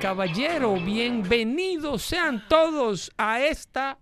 [0.00, 0.74] Caballero.
[0.80, 4.00] Bienvenidos sean todos a esta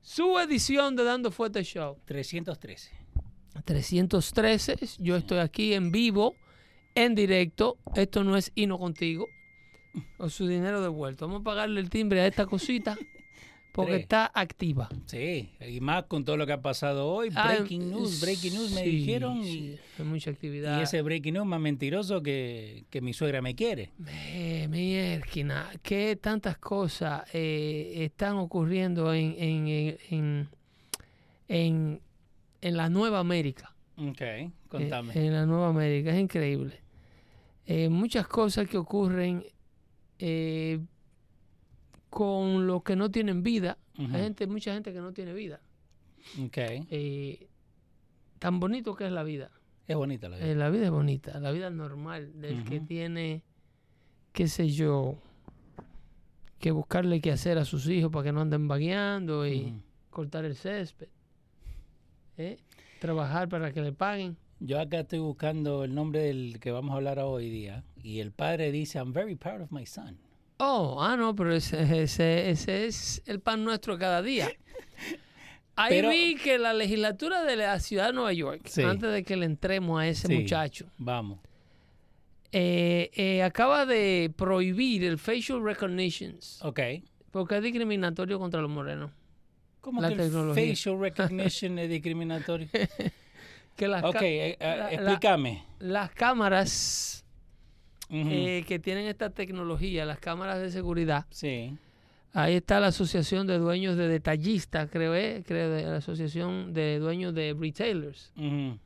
[0.00, 1.98] su edición de Dando Fuerte Show.
[2.06, 2.90] 313.
[3.64, 4.76] 313.
[4.98, 6.34] Yo estoy aquí en vivo,
[6.96, 7.78] en directo.
[7.94, 9.28] Esto no es Hino contigo.
[10.18, 11.28] O su dinero devuelto.
[11.28, 12.98] Vamos a pagarle el timbre a esta cosita
[13.72, 14.02] porque Tres.
[14.02, 14.88] está activa.
[15.06, 17.30] Sí, y más con todo lo que ha pasado hoy.
[17.34, 19.42] Ah, Breaking news, breaking news me dijeron.
[19.44, 19.50] sí,
[19.98, 20.78] Y, hay mucha actividad.
[20.80, 23.92] y ese breaking news más mentiroso que, que mi suegra me quiere.
[24.08, 30.48] Eh, mierda, que tantas cosas eh, están ocurriendo en, en, en, en,
[31.48, 32.00] en-
[32.62, 33.74] en la Nueva América.
[33.96, 35.12] Ok, Eh, contame.
[35.14, 36.80] En la Nueva América, es increíble.
[37.66, 39.44] Eh, muchas cosas que ocurren
[40.18, 40.78] eh,
[42.10, 43.78] con los que no tienen vida.
[43.96, 45.60] Hay gente, mucha gente que no tiene vida.
[46.44, 46.56] ok,
[46.90, 47.48] Eh,
[48.38, 49.50] tan bonito que es la vida.
[49.86, 50.46] es bonita la vida.
[50.46, 53.42] Eh, la vida es bonita, la vida normal del que tiene,
[54.32, 55.18] qué sé yo,
[56.58, 60.56] que buscarle qué hacer a sus hijos para que no anden vagueando y cortar el
[60.56, 61.08] césped.
[62.36, 62.56] ¿eh?
[63.00, 64.36] Trabajar para que le paguen.
[64.60, 67.82] Yo acá estoy buscando el nombre del que vamos a hablar hoy día.
[68.02, 70.18] Y el padre dice, I'm very proud of my son.
[70.60, 74.48] Oh, ah, no, pero ese, ese, ese es el pan nuestro cada día.
[75.76, 78.82] Ahí Pero- vi que la legislatura de la ciudad de Nueva York, Sí.
[78.82, 80.34] antes de que le entremos a ese Sí.
[80.38, 81.38] muchacho, Vamos.
[82.52, 86.60] eh, eh, acaba de prohibir el facial recognitions.
[86.62, 86.80] Ok.
[87.30, 89.10] Porque es discriminatorio contra los morenos.
[89.80, 90.68] ¿Cómo La que el tecnología.
[90.70, 92.68] facial recognition es discriminatorio?
[93.76, 95.64] Que las, ok, eh, eh, la- la- explícame.
[95.78, 97.24] las cámaras
[98.10, 98.28] Ujú.
[98.28, 101.76] eh, que tienen esta tecnología, las cámaras de seguridad, sí.
[102.32, 106.98] ahí está la Asociación de Dueños de Detallistas, creo, eh, creo, de la Asociación de
[106.98, 108.78] Dueños de Retailers, Ujú.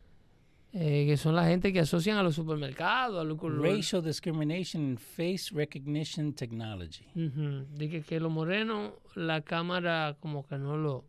[0.74, 3.38] eh, que son la gente que asocian a los supermercados, a los...
[3.40, 7.06] Racial discrimination and face recognition technology.
[7.14, 7.64] Ujú.
[7.78, 11.04] Dice que los morenos, la cámara como que no lo...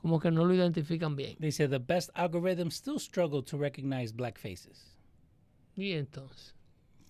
[0.00, 1.36] Como que no lo identifican bien.
[1.40, 4.96] Dice the best algorithms still struggle to recognize black faces.
[5.76, 6.54] Y entonces...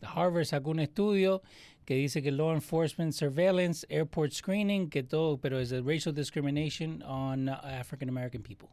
[0.02, 1.42] Harvard sacó un estudio
[1.84, 7.48] que dice que law enforcement surveillance, airport screening, que todo, pero es racial discrimination on
[7.48, 8.68] uh, African American people.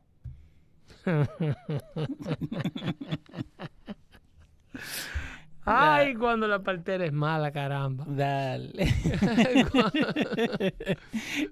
[5.65, 8.05] Ay, cuando la partera es mala, caramba.
[8.05, 8.73] Dale.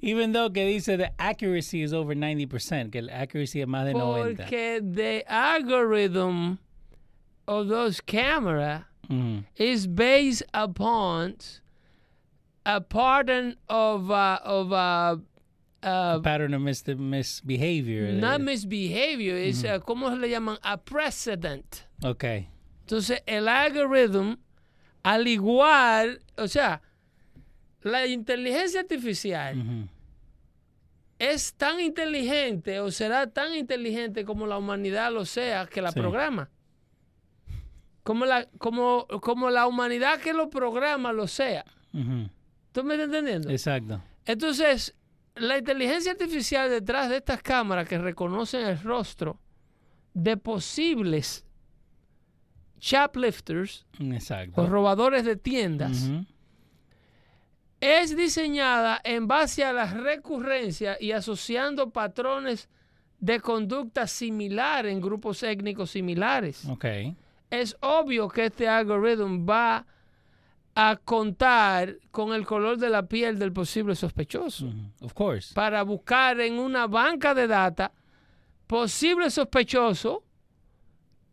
[0.01, 3.93] Even though que dice the accuracy is over 90%, que la accuracy es más de
[3.93, 4.43] 90.
[4.43, 6.59] Porque the algorithm
[7.47, 9.43] of those camera Ujú.
[9.57, 11.35] is based upon
[12.65, 15.17] a pattern of uh, of uh,
[15.83, 18.13] uh, pattern of mis misbehavior.
[18.13, 20.57] not misbehavior, is uh, ¿cómo se le llaman?
[20.63, 21.85] A precedent.
[22.03, 22.47] Okay.
[22.85, 24.37] Entonces el algorithm,
[25.03, 26.81] al igual, o sea,
[27.81, 29.89] la inteligencia artificial Ujú.
[31.19, 35.99] es tan inteligente o será tan inteligente como la humanidad lo sea que la Sí.
[35.99, 36.49] programa.
[38.03, 41.65] Como la, como, como la humanidad que lo programa lo sea.
[41.93, 42.29] Ujú.
[42.73, 43.49] ¿Tú me estás entendiendo?
[43.49, 44.01] Exacto.
[44.25, 44.95] Entonces,
[45.35, 49.39] la inteligencia artificial detrás de estas cámaras que reconocen el rostro
[50.13, 51.45] de posibles
[52.79, 54.61] shoplifters Exacto.
[54.61, 56.11] o robadores de tiendas
[57.79, 62.69] es diseñada en base a las recurrencias y asociando patrones
[63.19, 66.65] de conducta similar en grupos étnicos similares.
[66.67, 66.85] Ok.
[67.61, 69.85] Es obvio que este algoritmo va
[70.75, 74.91] a contar con el color de la piel del posible sospechoso Mhm.
[75.01, 75.53] Of course.
[75.53, 77.91] para buscar en una banca de data
[78.65, 80.19] posibles sospechosos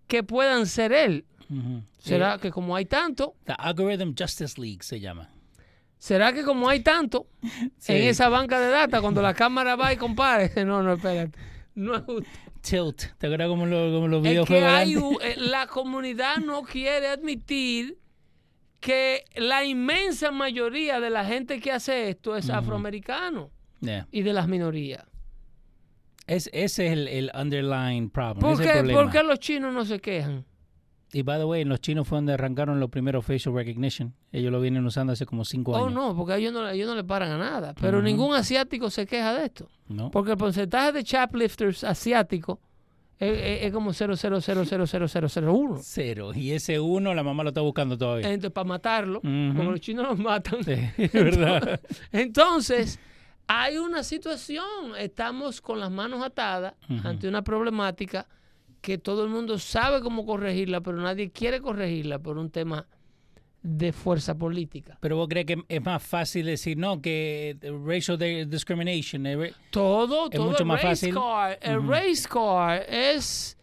[0.06, 1.24] que puedan ser él.
[1.48, 1.84] Mhm.
[1.98, 5.28] ¿Será Eh, que como hay tanto, The Algorithm Justice League se llama.
[5.98, 7.26] será que como hay tanto
[7.78, 7.92] Sí.
[7.94, 11.38] en esa banca de data, cuando la cámara va y compare, no, no, espérate,
[11.74, 12.28] no es justo.
[12.60, 13.02] Tilt.
[13.18, 14.68] ¿Te acuerdas como, lo- como los Es que videojuegos?
[14.70, 14.94] de hay
[15.32, 17.98] eh, la comunidad no quiere admitir
[18.80, 24.06] que la inmensa mayoría de la gente que hace esto es afroamericano Yeah.
[24.10, 25.04] y de las minorías.
[26.26, 28.40] Es, ese es el, el underlying problem.
[28.40, 30.44] ¿Por qué, por qué los chinos no se quejan?
[31.12, 34.14] Y by the way, en los chinos fue donde arrancaron los primeros facial recognition.
[34.30, 35.92] Ellos lo vienen usando hace como cinco Oh, años.
[35.92, 37.74] no, porque ellos no, ellos no le paran a nada.
[37.80, 39.68] Pero ningún asiático se queja de esto.
[39.88, 40.10] ¿No?
[40.12, 42.58] Porque el porcentaje de chaplifters asiáticos
[43.18, 45.80] es, es- es como 0,0000001.
[45.82, 46.30] Cero.
[46.34, 48.28] Y ese uno, la mamá lo está buscando todavía.
[48.28, 50.62] Entonces, para matarlo, porque los chinos los matan.
[50.64, 51.80] Sí, es verdad.
[52.12, 52.98] Entonces,
[53.46, 54.64] hay una situación,
[54.98, 56.74] estamos con las manos atadas
[57.04, 58.26] ante una problemática
[58.80, 62.86] que todo el mundo sabe cómo corregirla, pero nadie quiere corregirla por un tema
[63.62, 64.96] de fuerza política.
[65.02, 68.18] Pero vos crees que es más fácil decir, no, que racial
[68.48, 69.26] discrimination.
[69.26, 71.14] eh, Todo, Es todo mucho el más race fácil.
[71.14, 73.58] car, el race car es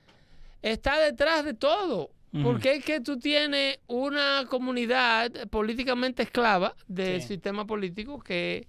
[0.62, 2.12] está detrás de todo.
[2.44, 7.30] Porque es que tú tienes una comunidad políticamente esclava del Sí.
[7.30, 8.68] sistema político que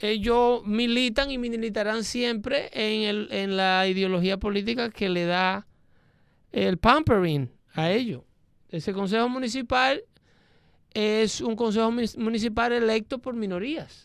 [0.00, 5.66] ellos militan y militarán siempre en, el, en la ideología política que le da
[6.52, 8.22] el pampering a ellos.
[8.68, 10.02] Ese consejo municipal
[10.94, 14.04] es un consejo municipal electo por minorías.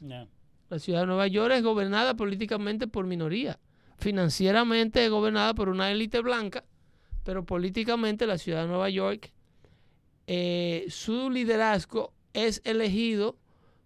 [0.69, 3.59] La ciudad de Nueva York es gobernada políticamente por minoría.
[3.97, 6.63] Financieramente es gobernada por una élite blanca,
[7.23, 9.31] pero políticamente la ciudad de Nueva York,
[10.27, 13.37] eh, su liderazgo es elegido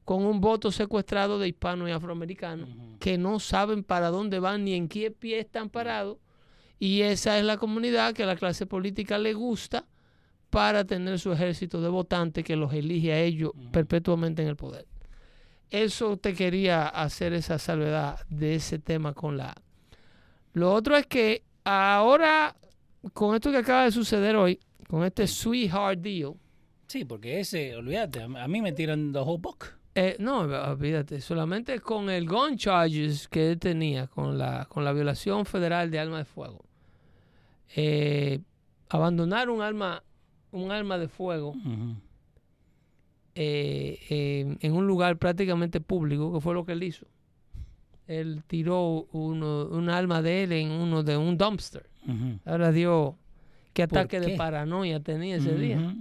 [0.08, 4.74] con un voto secuestrado de hispanos y afroamericanos que no saben para dónde van ni
[4.74, 6.18] en qué pie están parados.
[6.80, 9.86] Y esa es la comunidad que a la clase política le gusta
[10.50, 14.88] para tener su ejército de votantes que los elige a ellos perpetuamente en el poder.
[15.72, 19.62] Eso te quería hacer esa salvedad de ese tema con la...
[20.54, 22.56] Lo otro es que ahora,
[23.12, 24.58] con esto que acaba de suceder hoy,
[24.88, 26.36] con este sweetheart deal,
[26.88, 29.77] Sí, porque ese, olvídate, a a mí me tiran the whole book.
[30.00, 34.94] Eh, no, olvídate, solamente con el gun charges que él tenía, con la, con la
[34.94, 36.64] violación federal de arma de fuego.
[37.76, 38.42] Eh,
[38.90, 40.04] abandonar un arma,
[40.52, 41.56] un arma de fuego
[43.34, 47.08] eh, eh, en un lugar prácticamente público, que fue lo que él hizo.
[48.06, 51.90] Él tiró uno, un arma de él en uno de un dumpster.
[52.46, 53.18] Ahora dio
[53.74, 55.96] qué ¿Por ataque de paranoia tenía ese día.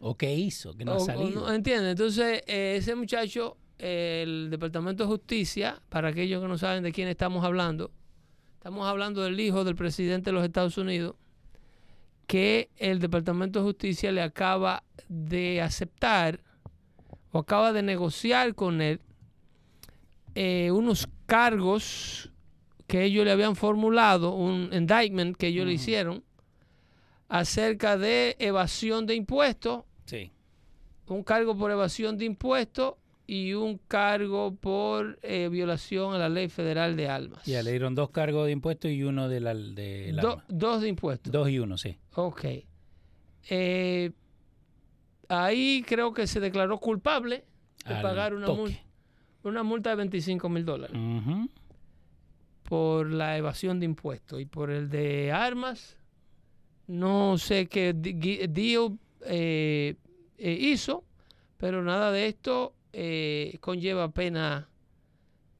[0.00, 0.74] ¿O qué hizo?
[0.74, 1.40] Que no O- ha salido.
[1.42, 1.90] no, ¿Entiendes?
[1.92, 6.90] Entonces, eh, ese muchacho, eh, el Departamento de Justicia, para aquellos que no saben de
[6.92, 7.90] quién estamos hablando,
[8.54, 11.16] estamos hablando del hijo del presidente de los Estados Unidos,
[12.26, 16.40] que el Departamento de Justicia le acaba de aceptar
[17.32, 19.00] o acaba de negociar con él
[20.34, 22.30] eh, unos cargos
[22.86, 26.24] que ellos le habían formulado, un indictment que ellos le hicieron
[27.28, 29.84] acerca de evasión de impuestos.
[31.14, 32.94] Un cargo por evasión de impuestos
[33.26, 37.44] y un cargo por eh, violación a la ley federal de armas.
[37.46, 40.12] Ya le dieron dos cargos de impuestos y uno de la, de
[40.48, 41.32] dos de impuestos.
[41.32, 41.96] Dos y uno, sí.
[42.14, 42.44] Ok.
[43.48, 44.10] Eh,
[45.28, 47.44] ahí creo que se declaró culpable
[47.86, 48.60] de Al pagar una, toque.
[48.62, 48.80] mul-
[49.44, 50.96] una multa de 25 mil dólares
[52.64, 55.96] por la evasión de impuestos y por el de armas.
[56.86, 59.94] No sé qué deal eh,
[60.40, 61.04] eh, hizo,
[61.58, 64.68] pero nada de esto eh, conlleva pena,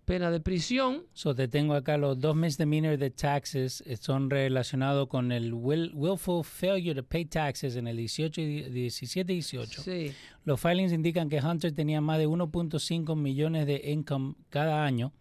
[0.05, 1.05] pena de prisión.
[1.13, 5.93] So, te tengo acá los dos misdemeanor de taxes eh, son relacionados con el will-
[5.95, 9.83] willful failure to pay taxes en el 18 y 17 y 18.
[9.83, 10.13] Sí.
[10.45, 15.13] Los filings indican que Hunter tenía más de 1.5 millones de income cada año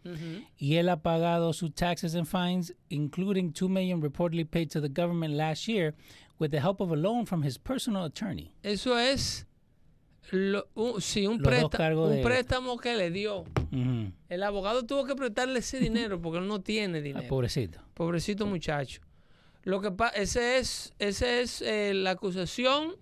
[0.57, 4.87] y él ha pagado sus taxes and fines, including 2 million reportedly paid to the
[4.89, 5.93] government last year
[6.39, 8.55] with the help of a loan from his personal attorney.
[8.63, 9.45] Eso es
[10.31, 13.45] lo- un, sí, un, un de- préstamo que le dio.
[14.29, 17.27] El abogado tuvo que prestarle ese dinero porque él no tiene Ah, dinero.
[17.27, 17.79] pobrecito.
[17.93, 19.01] Pobrecito muchacho.
[19.63, 22.95] Lo que ese es, ese es eh, la acusación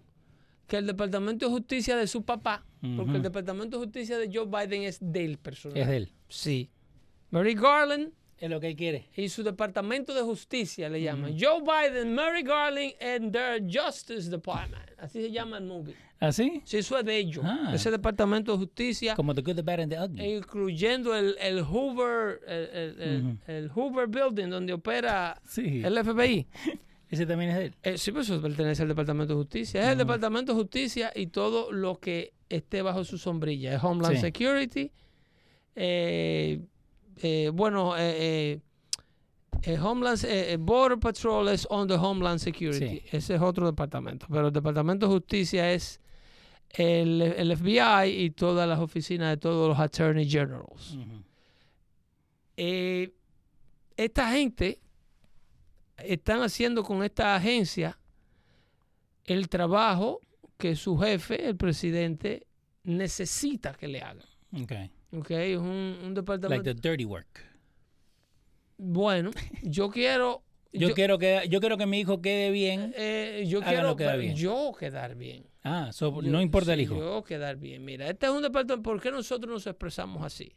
[0.67, 2.65] que el Departamento de Justicia de su papá,
[2.97, 5.77] porque el Departamento de Justicia de Joe Biden es del personal.
[5.77, 6.11] Es de él.
[6.29, 6.69] Sí.
[7.29, 9.07] Mary Garland Es lo que él quiere.
[9.15, 11.37] y su departamento de justicia le llaman.
[11.39, 14.83] Joe Biden, Mary Garland and their Justice Department.
[14.97, 15.95] Así se llama el movie.
[16.19, 16.61] ¿Así?
[16.65, 17.43] Sí, eso es de ellos.
[17.45, 17.71] Ah.
[17.73, 20.33] Ese departamento de justicia, Como The Good, The Bad and The Ugly.
[20.37, 25.81] incluyendo el, el Hoover, el, el- el- el Hoover Building, donde opera Sí.
[25.85, 26.47] el FBI.
[27.09, 27.75] Ese también es de él.
[27.83, 29.81] Eh, sí, pues eso pertenece al Departamento de Justicia.
[29.81, 33.73] Es el Departamento de Justicia y todo lo que esté bajo su sombrilla.
[33.75, 34.21] Es Homeland Sí.
[34.21, 34.91] Security.
[35.75, 36.59] eh,
[37.21, 38.59] eh, bueno, eh,
[39.63, 40.19] eh, Homeland,
[40.59, 42.87] Border Patrol es on the Homeland Security.
[42.87, 43.03] Sí.
[43.11, 44.25] Ese es otro departamento.
[44.29, 45.99] Pero el Departamento de Justicia es
[46.71, 50.97] el, el FBI y todas las oficinas de todos los Attorney Generals.
[52.55, 53.13] Eh,
[53.95, 54.79] esta gente
[55.97, 57.97] están haciendo con esta agencia
[59.25, 60.21] el trabajo
[60.57, 62.47] que su jefe, el presidente,
[62.83, 64.25] necesita que le hagan.
[64.63, 64.89] Okay.
[65.11, 65.31] ¿Ok?
[65.31, 66.63] Es un, un Like departamento.
[66.63, 67.43] the dirty work.
[68.77, 69.31] Bueno,
[69.63, 70.43] yo quiero.
[70.73, 72.93] Yo, quiero que yo quiero que mi hijo quede bien.
[72.95, 74.35] eh, yo Háganlo quiero quedar bien.
[74.35, 75.45] yo quedar bien.
[75.69, 76.95] Ah, so, Yo- no importa el hijo.
[76.97, 77.83] Yo quedar bien.
[77.83, 78.81] Mira, este es un departamento.
[78.83, 80.53] ¿Por qué nosotros nos expresamos así?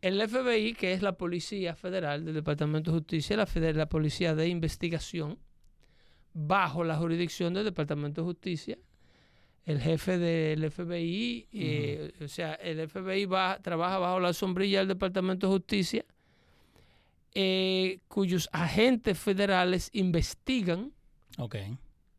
[0.00, 4.34] El FBI, que es la Policía Federal del Departamento de Justicia, la, feder- la Policía
[4.34, 5.38] de Investigación,
[6.32, 8.78] bajo la jurisdicción del Departamento de Justicia,
[9.64, 14.88] el jefe del FBI, eh, o sea, el FBI va- trabaja bajo la sombrilla del
[14.88, 16.04] Departamento de Justicia,
[17.34, 20.92] eh, cuyos agentes federales investigan
[21.38, 21.56] Ok.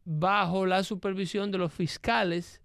[0.06, 2.62] Bajo la supervisión de los fiscales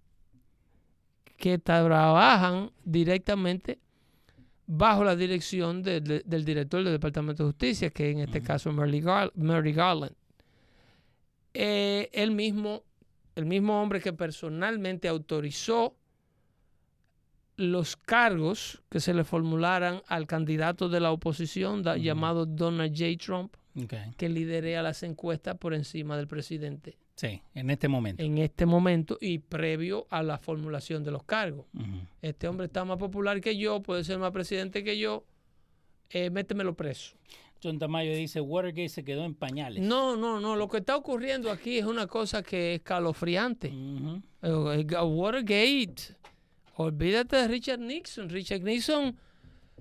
[1.37, 3.79] que trabajan directamente
[4.67, 8.69] bajo la dirección de- de- del director del Departamento de Justicia, que en este caso
[8.69, 10.15] es Mary, Gar- Mary Garland.
[11.53, 12.83] Eh, el, mismo,
[13.35, 15.95] el mismo hombre que personalmente autorizó
[17.57, 23.17] los cargos que se le formularan al candidato de la oposición da- llamado Donald J.
[23.23, 24.11] Trump, Okay.
[24.17, 28.21] que liderea las encuestas por encima del presidente Sí, en este momento.
[28.21, 31.65] en este momento y previo a la formulación de los cargos.
[32.21, 35.25] Este hombre está más popular que yo, puede ser más presidente que yo,
[36.09, 37.15] eh, métemelo preso.
[37.63, 39.81] John Tamayo dice, Watergate se quedó en pañales.
[39.81, 43.69] No, no, no, lo que está ocurriendo aquí es una cosa que es calofriante.
[43.69, 46.15] Eh, eh, Watergate,
[46.75, 48.29] olvídate de Richard Nixon.
[48.29, 49.17] Richard Nixon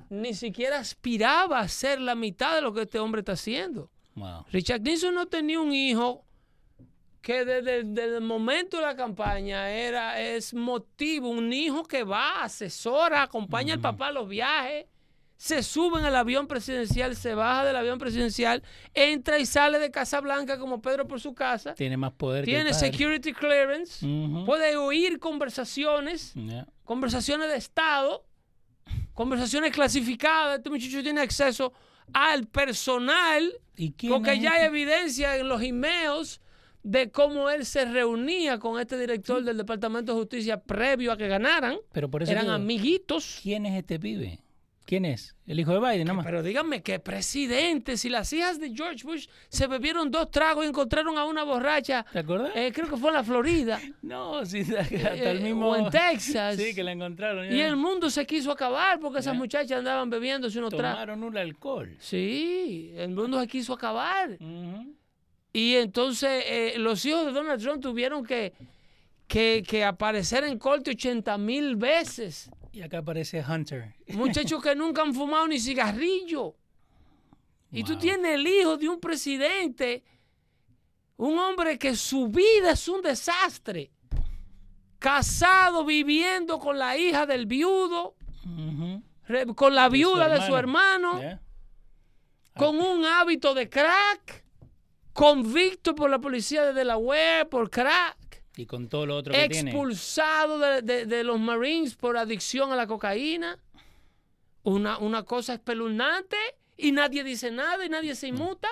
[0.09, 3.91] ni siquiera aspiraba a ser la mitad de lo que este hombre está haciendo.
[4.15, 4.45] Wow.
[4.53, 6.25] Richard Nixon no tenía un hijo
[7.25, 12.43] que desde, desde el momento de la campaña era es motivo, un hijo que va,
[12.45, 14.85] asesora, acompaña al papá a los viajes,
[15.37, 18.63] se sube en el avión presidencial, se baja del avión presidencial,
[18.93, 22.75] entra y sale de Casa Blanca como Pedro por su casa, Tiene más poder tiene
[22.75, 24.07] security clearance,
[24.45, 26.67] puede oír conversaciones, Yeah.
[26.85, 28.27] conversaciones de Estado,
[29.15, 31.73] conversaciones clasificadas, este muchacho tiene acceso
[32.13, 34.67] al personal ¿Y quién porque es ya hay este?
[34.67, 36.41] evidencia en los emails
[36.85, 41.27] de cómo él se reunía con este director del Departamento de Justicia previo a que
[41.27, 41.79] ganaran.
[41.93, 43.41] Pero por eso Eran digo, amiguitos.
[43.43, 44.39] ¿Quién es este pibe?
[44.87, 45.35] ¿Quién es?
[45.47, 46.27] El hijo de Biden, nada más.
[46.27, 47.97] Pero díganme, ¿qué presidente?
[47.97, 52.05] Si las hijas de George Bush se bebieron dos tragos y encontraron a una borracha,
[52.13, 52.51] ¿Te acuerdas?
[52.55, 55.71] eh, creo que fue en la Florida, no, sí, hasta eh, el mismo...
[55.71, 56.57] o en Texas.
[56.59, 57.51] Sí, que la encontraron.
[57.51, 59.39] y el mundo se quiso acabar porque esas Ya.
[59.39, 60.97] muchachas andaban bebiéndose unos tragos.
[61.01, 61.97] Tomaron un alcohol.
[61.99, 64.37] Sí, el mundo se quiso acabar.
[65.55, 68.53] Y entonces eh, los hijos de Donald Trump tuvieron que,
[69.29, 72.51] que, que aparecer en corte 80 mil veces.
[72.73, 73.95] Y acá aparece Hunter.
[74.09, 76.57] Muchachos que nunca han fumado ni cigarrillo.
[77.71, 80.03] Y tú tienes el hijo de un presidente,
[81.17, 83.91] un hombre que su vida es un desastre.
[84.99, 88.17] Casado, viviendo con la hija del viudo,
[89.55, 91.41] con la De su viuda de su hermano, Yeah.
[92.57, 94.44] con un hábito de crack,
[95.15, 98.43] convicto por la policía de Delaware por crack.
[98.57, 99.71] Y con todo lo otro que tiene.
[99.71, 103.59] expulsado de, de- de los Marines por adicción a la cocaína.
[104.63, 106.37] Una, una cosa espeluznante
[106.77, 108.69] y nadie dice nada y nadie se inmuta.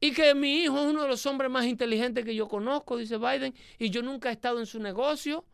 [0.00, 3.16] Y que mi hijo es uno de los hombres más inteligentes que yo conozco, dice
[3.16, 5.44] Biden, y yo nunca he estado en su negocio.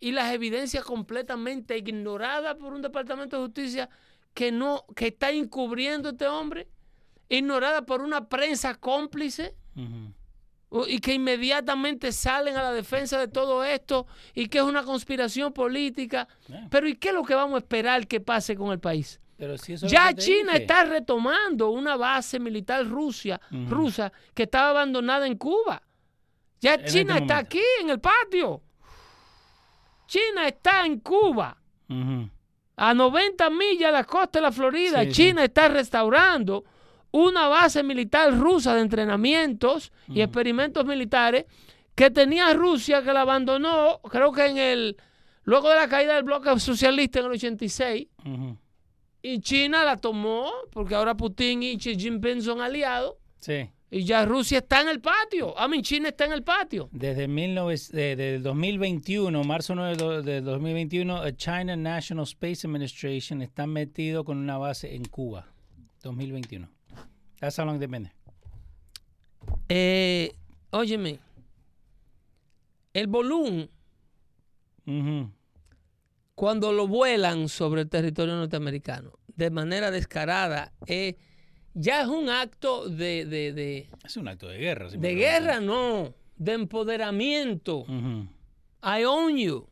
[0.00, 3.90] Y las evidencias completamente ignoradas por un departamento de justicia
[4.32, 6.68] que no, que está encubriendo a este hombre,
[7.28, 9.54] ignorada por una prensa cómplice
[10.86, 15.52] y que inmediatamente salen a la defensa de todo esto y que es una conspiración
[15.52, 16.28] política.
[16.46, 16.66] Yeah.
[16.70, 19.20] Pero ¿y qué es lo que vamos a esperar que pase con el país?
[19.36, 20.64] Pero si eso es Ya China dije.
[20.64, 23.66] está retomando una base militar rusia, Ujú.
[23.74, 25.80] rusa que estaba abandonada en Cuba.
[26.60, 28.60] Ya En China este está aquí en el patio.
[30.06, 31.56] China está en Cuba.
[32.76, 35.12] A 90 millas de la costa de la Florida, Sí, sí.
[35.12, 36.64] China está restaurando
[37.10, 41.46] una base militar rusa de entrenamientos y experimentos militares
[41.94, 44.96] que tenía Rusia, que la abandonó, creo que en el,
[45.42, 48.56] luego de la caída del bloque socialista en el 86, Ujú.
[49.22, 53.68] y China la tomó, porque ahora Putin y Xi Jinping son aliados, Sí.
[53.90, 55.58] y ya Rusia está en el patio.
[55.58, 56.88] A mí China está en el patio.
[56.92, 62.64] Desde 19 de- del 2021, marzo 9 de do- de 2021, el China National Space
[62.66, 65.46] Administration está metido con una base en Cuba.
[66.04, 66.68] 2021.
[67.40, 68.14] That's how long they've been there.
[69.68, 70.32] Eh,
[70.70, 71.18] óyeme,
[72.94, 73.68] el volumen,
[76.34, 81.16] cuando lo vuelan sobre el territorio norteamericano, de manera descarada, eh,
[81.74, 84.90] ya es un acto de, de, de, Es un acto de guerra.
[84.90, 87.84] si de guerra, no, de empoderamiento.
[88.82, 89.68] I own you.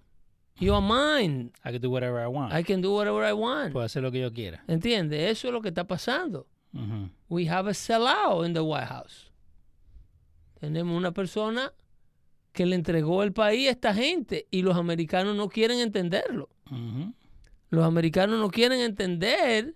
[0.58, 1.52] You're mine.
[1.64, 2.52] I can do whatever I want.
[2.54, 3.72] I can do whatever I want.
[3.72, 4.64] Puedo hacer lo que yo quiera.
[4.68, 5.30] ¿Entiendes?
[5.30, 6.46] Eso es lo que está pasando.
[7.28, 9.30] We have a sellout in the White House.
[10.60, 11.72] Tenemos una persona
[12.52, 16.48] que le entregó el país a esta gente y los americanos no quieren entenderlo.
[17.68, 19.74] Los americanos no quieren entender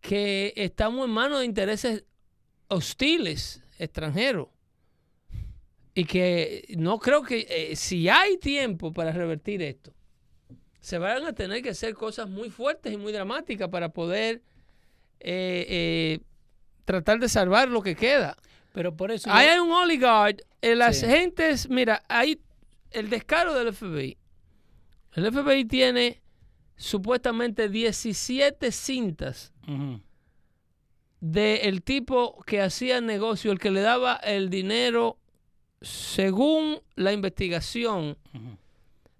[0.00, 2.04] que estamos en manos de intereses
[2.68, 4.48] hostiles, extranjeros.
[5.94, 9.92] Y que no creo que eh, si hay tiempo para revertir esto,
[10.80, 14.42] se van a tener que hacer cosas muy fuertes y muy dramáticas para poder
[15.20, 16.20] eh, eh,
[16.84, 18.36] tratar de salvar lo que queda.
[18.72, 19.30] Pero por eso.
[19.32, 20.42] Ahí yo- hay un oligarch.
[20.60, 21.06] eh, las Sí.
[21.06, 22.40] gentes, mira, hay
[22.90, 24.16] el descaro del FBI.
[25.12, 26.20] El FBI tiene
[26.76, 30.00] supuestamente 17 cintas Ujú.
[31.20, 35.18] del tipo que hacía negocio, el que le daba el dinero,
[35.80, 38.16] según la investigación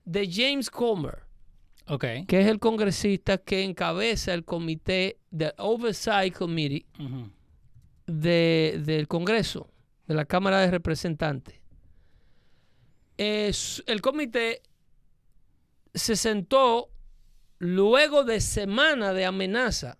[0.05, 1.21] de James Comer,
[1.89, 2.05] Ok.
[2.27, 6.87] que es el congresista que encabeza el comité del Oversight Committee
[8.07, 9.71] de- del Congreso,
[10.07, 11.55] de la Cámara de Representantes.
[13.17, 14.63] Es- el comité
[15.95, 16.91] se sentó
[17.59, 19.99] luego de semana de amenaza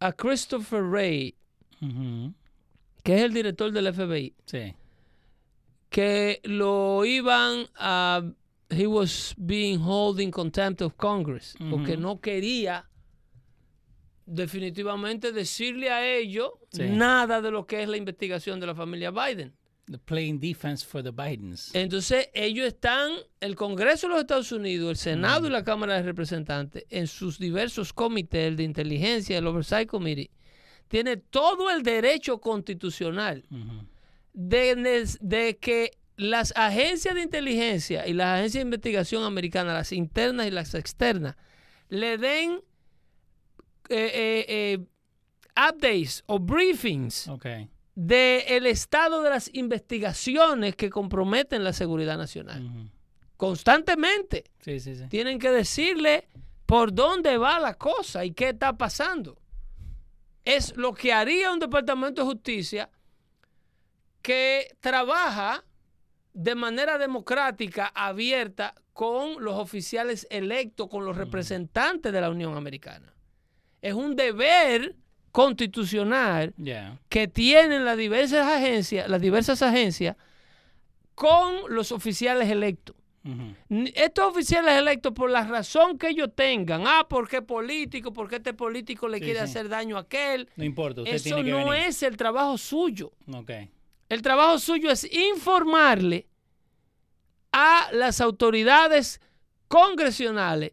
[0.00, 0.82] a Christopher
[1.80, 2.34] Ujú.
[3.02, 4.74] que es el director del FBI, Sí.
[5.88, 8.22] que lo iban a
[8.70, 12.00] he was being held in contempt of Congress porque Ujú.
[12.00, 12.84] no quería
[14.26, 16.82] definitivamente decirle a ellos Sí.
[16.90, 19.54] nada de lo que es la investigación de la familia Biden.
[19.90, 21.74] The playing defense for the Bidens.
[21.74, 26.02] Entonces ellos están, el Congreso de los Estados Unidos, el Senado y la Cámara de
[26.02, 30.30] Representantes, en sus diversos comités de inteligencia, el Oversight Committee,
[30.88, 33.86] tiene todo el derecho constitucional Ujú.
[34.34, 39.92] de, nes- de que las agencias de inteligencia y las agencias de investigación americanas, las
[39.92, 41.36] internas y las externas,
[41.88, 42.60] le den
[43.88, 44.78] eh, eh, eh,
[45.56, 47.46] updates o briefings Ok.
[47.94, 52.90] del estado de las investigaciones que comprometen la seguridad nacional.
[53.36, 55.06] Constantemente Sí, sí, sí.
[55.08, 56.28] tienen que decirle
[56.66, 59.38] por dónde va la cosa y qué está pasando.
[60.44, 62.90] Es lo que haría un departamento de justicia
[64.20, 65.64] que trabaja
[66.40, 73.12] de manera democrática, abierta, con los oficiales electos, con los representantes de la Unión Americana.
[73.82, 74.94] Es un deber
[75.32, 76.98] constitucional Yeah.
[77.08, 80.16] que tienen las diversas agencias, las diversas agencias
[81.14, 82.94] con los oficiales electos.
[83.94, 89.06] Estos oficiales electos, por la razón que ellos tengan, ah, porque político, porque este político
[89.08, 89.44] le Sí, quiere sí.
[89.44, 91.88] hacer daño a aquel, No importa, usted eso tiene que no venir.
[91.88, 93.12] es el trabajo suyo.
[94.08, 96.26] El trabajo suyo es informarle
[97.60, 99.20] a las autoridades
[99.68, 100.72] congresionales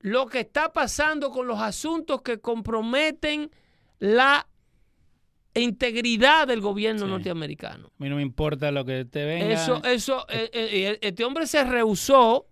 [0.00, 3.50] lo que está pasando con los asuntos que comprometen
[4.00, 4.46] la
[5.54, 7.10] integridad del gobierno Sí.
[7.10, 7.86] norteamericano.
[7.88, 9.46] A mí no me importa lo que te venga.
[9.52, 12.46] Eso, eso, eh, eh, este hombre se rehusó.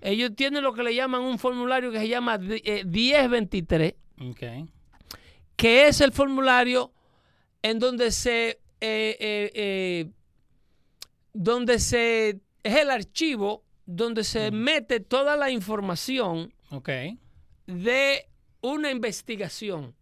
[0.00, 4.42] Ellos tienen lo que le llaman un formulario que se llama eh, 1023, Ok.
[5.54, 6.92] que es el formulario
[7.62, 8.48] en donde se,
[8.80, 10.10] eh, eh, eh,
[11.32, 16.52] donde se, es el archivo donde se mete toda la información
[17.66, 18.28] de
[18.60, 19.94] una investigación.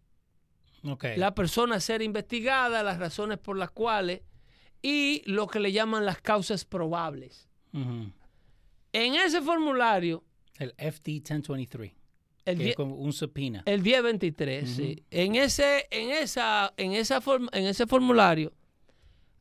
[1.17, 4.23] La persona a ser investigada, las razones por las cuales
[4.83, 7.49] y lo que le llaman las causas probables.
[7.73, 10.25] En ese formulario,
[10.59, 11.93] El FD 1023.
[12.47, 13.63] el, que die- es como un subpoena.
[13.67, 15.05] el 1023, sí.
[15.11, 18.53] en, ese, en, esa, en, esa form- en ese formulario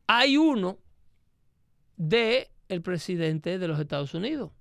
[0.06, 0.78] hay uno
[1.96, 4.52] de el presidente de los Estados Unidos,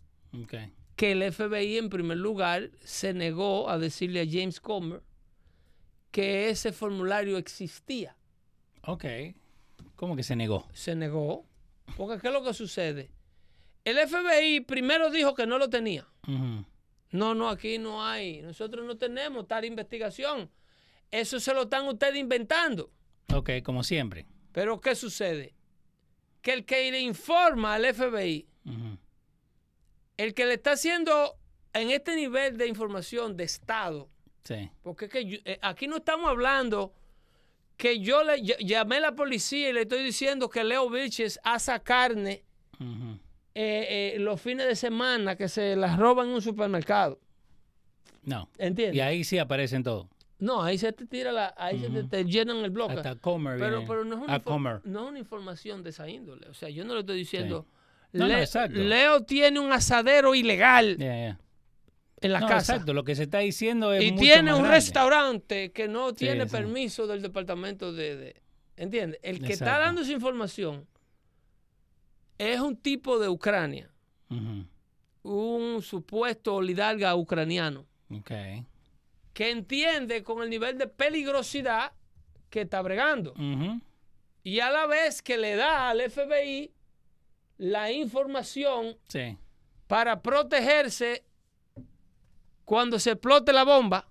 [0.96, 5.02] que el FBI en primer lugar se negó a decirle a James Comer
[6.12, 8.18] que ese formulario existía.
[8.82, 9.06] Ok.
[9.96, 10.68] ¿Cómo que se negó?
[10.74, 11.46] Se negó.
[11.96, 13.12] Porque ¿qué es lo que sucede?
[13.86, 16.08] El FBI primero dijo que no lo tenía.
[17.12, 18.42] No, no, aquí no hay.
[18.42, 20.50] Nosotros no tenemos tal investigación.
[21.12, 22.92] Eso se lo están ustedes inventando.
[23.34, 24.26] Ok, como siempre.
[24.52, 25.54] Pero ¿qué sucede?
[26.42, 28.48] Que el que le informa al FBI,
[30.18, 31.36] el que le está haciendo
[31.74, 34.10] en este nivel de información de Estado,
[34.44, 34.70] Sí.
[34.82, 36.94] porque es que yo- eh, aquí no estamos hablando
[37.78, 41.40] que yo le ll- llamé a la policía y le estoy diciendo que Leo Vilches
[41.44, 42.44] asa carne
[43.56, 47.20] eh, eh, los fines de semana que se las roban en un supermercado.
[48.24, 48.50] No.
[48.58, 48.96] ¿Entiendes?
[48.96, 50.08] Y ahí sí aparecen todos.
[50.40, 52.94] No, ahí se te tira la, ahí se te, te llenan el bloque.
[52.94, 54.82] Hasta Comer Pero, pero no, es una Comer.
[54.86, 56.48] no es una información de esa índole.
[56.48, 57.68] O sea, yo no le estoy diciendo.
[58.14, 58.80] No, no, Le- exacto.
[58.80, 61.38] Leo tiene un asadero ilegal en
[62.34, 62.74] la No, casa.
[62.74, 62.94] exacto.
[62.94, 64.76] Lo que se está diciendo es Y mucho tiene más un grande.
[64.78, 66.52] restaurante que no tiene sí.
[66.52, 68.16] permiso del departamento de.
[68.16, 68.42] de-
[68.78, 69.20] ¿Entiendes?
[69.24, 70.88] El que está dando esa información
[72.38, 73.92] es un tipo de Ucrania,
[75.24, 78.32] un supuesto oligarca ucraniano, Ok.
[79.34, 81.94] Que entiende con el nivel de peligrosidad
[82.50, 83.34] que está bregando.
[84.44, 86.72] Y a la vez que le da al FBI
[87.58, 89.38] la información Sí.
[89.88, 91.24] para protegerse
[92.66, 94.08] cuando se explote la bomba,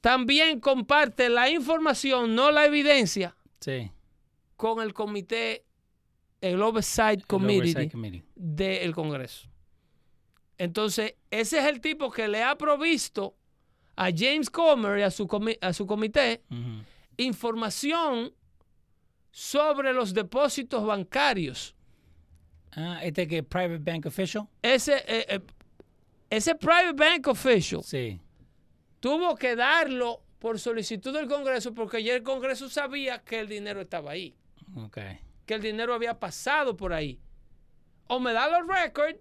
[0.00, 3.90] también comparte la información, no la evidencia, Sí.
[4.56, 5.64] con el comité,
[6.40, 8.24] el Oversight El Committee Oversight Committee.
[8.34, 9.48] del Congreso.
[10.56, 13.34] Entonces, ese es el tipo que le ha provisto
[14.00, 16.42] a James Comer y a su, comi- a su comité
[17.16, 18.32] información
[19.30, 21.74] sobre los depósitos bancarios.
[22.72, 24.46] Ah, este que es Private Bank Official.
[24.62, 25.40] Ese, eh, eh,
[26.30, 28.20] ese private bank official Sí.
[29.00, 33.80] tuvo que darlo por solicitud del Congreso porque ya el Congreso sabía que el dinero
[33.80, 34.36] estaba ahí,
[34.76, 34.98] Ok.
[35.46, 37.18] que el dinero había pasado por ahí.
[38.06, 39.18] O me da los records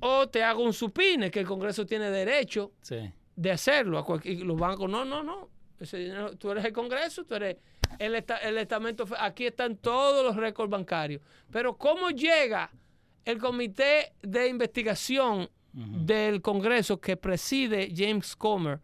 [0.00, 3.12] o te hago un supine que el Congreso tiene derecho Sí.
[3.36, 3.98] De hacerlo.
[3.98, 5.48] A cualquier- los bancos, no, no, no.
[5.80, 7.56] Ese dinero, tú eres el Congreso, tú eres
[7.98, 9.04] el, esta- el estamento.
[9.18, 11.20] Aquí están todos los récords bancarios.
[11.50, 12.70] Pero ¿cómo llega
[13.24, 18.78] el comité de investigación del Congreso que preside James Comer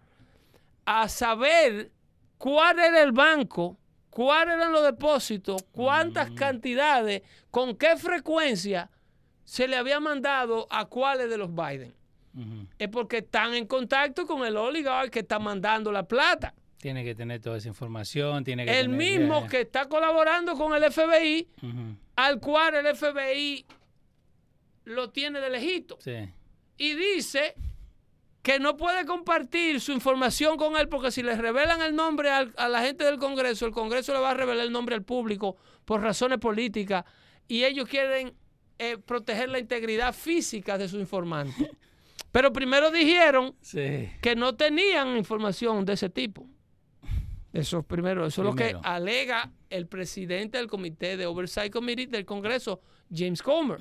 [0.86, 1.90] a saber
[2.38, 3.76] cuál era el banco,
[4.10, 8.90] cuáles eran los depósitos, cuántas cantidades, con qué frecuencia
[9.44, 11.92] se le había mandado a cuáles de los Biden?
[12.78, 16.54] Es porque están en contacto con el oligarca que está mandando la plata.
[16.78, 18.44] Tiene que tener toda esa información.
[18.44, 21.48] Tiene que El tener- mismo que está colaborando con el FBI,
[22.16, 23.66] al cual el FBI
[24.84, 25.98] lo tiene de lejito.
[26.00, 26.14] Sí.
[26.76, 27.54] Y dice
[28.42, 32.54] que no puede compartir su información con él porque si le revelan el nombre al-
[32.56, 35.56] a la gente del Congreso, el Congreso le va a revelar el nombre al público
[35.84, 37.04] por razones políticas
[37.48, 38.32] y ellos quieren
[38.78, 41.70] eh, proteger la integridad física de su informante.
[42.38, 44.10] Pero primero dijeron Sí.
[44.22, 46.46] que no tenían información de ese tipo.
[47.52, 52.24] Eso primero, eso es lo que alega el presidente del comité de Oversight Committee del
[52.24, 52.80] Congreso,
[53.12, 53.80] James Comer.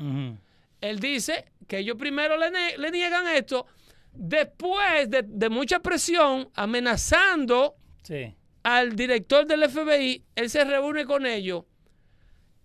[0.82, 3.68] Él dice que ellos primero le, ne- le niegan esto,
[4.12, 8.36] después de, de mucha presión, amenazando Sí.
[8.64, 11.64] al director del FBI, él se reúne con ellos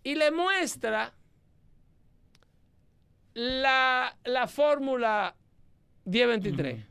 [0.03, 1.13] y le muestra
[3.35, 5.37] la, la fórmula
[6.05, 6.85] 1023.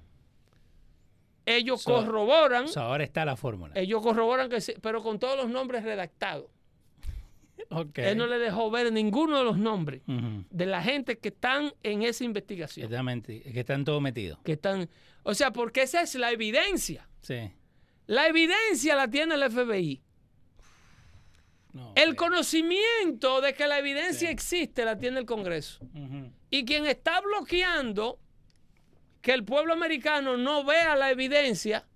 [1.46, 3.74] Ellos So- corroboran, O sea, ahora está la fórmula.
[3.76, 6.46] ellos corroboran que sí, pero con todos los nombres redactados.
[7.70, 8.00] Ok.
[8.00, 12.02] Él no le dejó ver ninguno de los nombres de la gente que están en
[12.02, 12.86] esa investigación.
[12.86, 13.42] Exactamente.
[13.44, 14.40] Que están todos metidos.
[14.44, 14.90] Que están,
[15.24, 17.08] o sea, porque esa es la evidencia.
[17.22, 17.52] Sí.
[18.08, 20.02] La evidencia la tiene el FBI.
[21.74, 25.86] No, El conocimiento de que la evidencia existe la tiene el Congreso.
[25.94, 26.32] Ujú.
[26.50, 28.20] Y quien está bloqueando
[29.22, 31.88] que el pueblo americano no vea la evidencia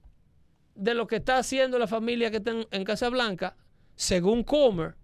[0.75, 3.55] de lo que está haciendo la familia que está en, en Casa Blanca,
[3.95, 4.95] según Comer,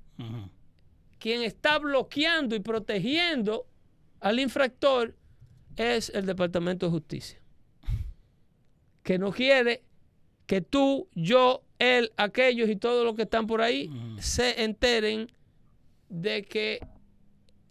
[1.18, 3.68] quien está bloqueando y protegiendo
[4.20, 5.16] al infractor
[5.76, 7.42] es el Departamento de Justicia.
[9.02, 9.84] Que no quiere
[10.46, 15.32] que tú, yo, él, aquellos y todos los que están por ahí se enteren
[16.10, 16.86] de que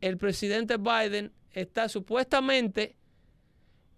[0.00, 2.96] el presidente Biden está supuestamente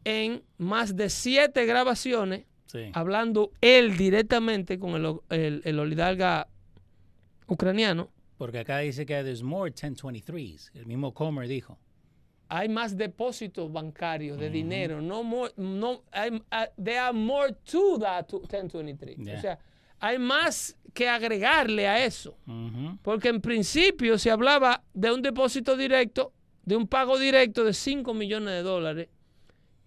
[0.04, 2.90] en más de siete grabaciones Sí.
[2.94, 6.48] hablando él directamente con el, el, el oligarca
[7.46, 8.08] ucraniano.
[8.38, 10.70] Porque acá dice que there's more 1023s.
[10.74, 11.78] El mismo Comer dijo.
[12.48, 15.00] hay más depósitos bancarios de dinero.
[15.00, 19.16] No more, no, hay, uh, there are more to that to 1023.
[19.18, 19.36] Yeah.
[19.36, 19.58] O sea,
[20.00, 22.36] hay más que agregarle a eso.
[23.02, 26.32] Porque en principio se hablaba de un depósito directo,
[26.64, 29.08] de un pago directo de 5 millones de dólares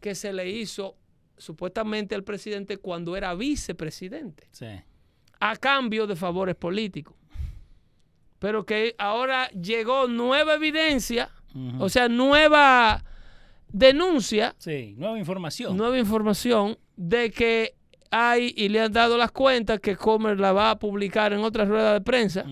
[0.06, 0.96] que se le hizo
[1.36, 4.68] supuestamente al presidente cuando era vicepresidente, Sí.
[5.40, 7.16] a cambio de favores políticos.
[8.38, 11.32] Pero que ahora llegó nueva evidencia,
[11.80, 13.04] o sea, nueva
[13.68, 15.76] denuncia, Sí, nueva información.
[15.76, 17.74] nueva información de que
[18.12, 21.66] hay y le han dado las cuentas que Comer la va a publicar en otra
[21.66, 22.46] rueda de prensa.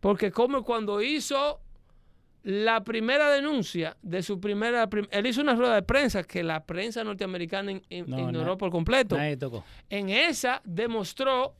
[0.00, 1.60] Porque como cuando hizo
[2.44, 4.88] la primera denuncia de su primera...
[4.88, 8.56] prim- él hizo una rueda de prensa que la prensa norteamericana in- in- No, ignoró
[8.58, 9.16] por completo.
[9.16, 9.64] Nadie tocó.
[9.90, 11.54] En esa demostró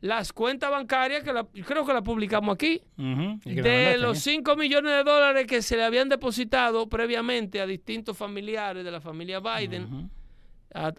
[0.00, 4.30] las cuentas bancarias, que la- creo que la publicamos aquí, de los ¿eh?
[4.30, 9.00] 5 millones de dólares que se le habían depositado previamente a distintos familiares de la
[9.00, 10.08] familia Biden,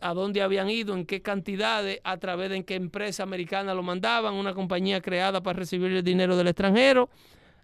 [0.02, 3.84] a dónde habían ido, en qué cantidades, a través de en qué empresa americana lo
[3.84, 7.10] mandaban, una compañía creada para recibir el dinero del extranjero,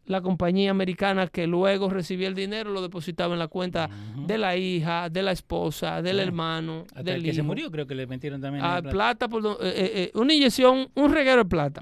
[0.05, 3.89] la compañía americana que luego recibía el dinero lo depositaba en la cuenta
[4.25, 7.87] de la hija, de la esposa, del hermano, Hasta del el que se murió creo
[7.87, 8.63] que le metieron también.
[8.63, 8.89] Ah, plata.
[8.89, 11.81] plata, por eh, eh, eh, una inyección, un reguero de plata.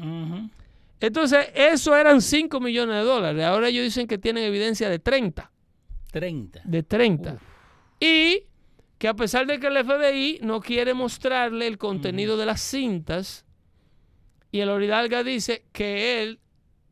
[0.99, 3.43] Entonces, eso eran 5 millones de dólares.
[3.43, 5.51] Ahora ellos dicen que tienen evidencia de 30.
[6.11, 6.61] 30.
[6.63, 7.37] de 30.
[7.99, 8.43] Y
[8.97, 13.45] que a pesar de que el FBI no quiere mostrarle el contenido de las cintas,
[14.49, 16.39] y el Oridalga dice que él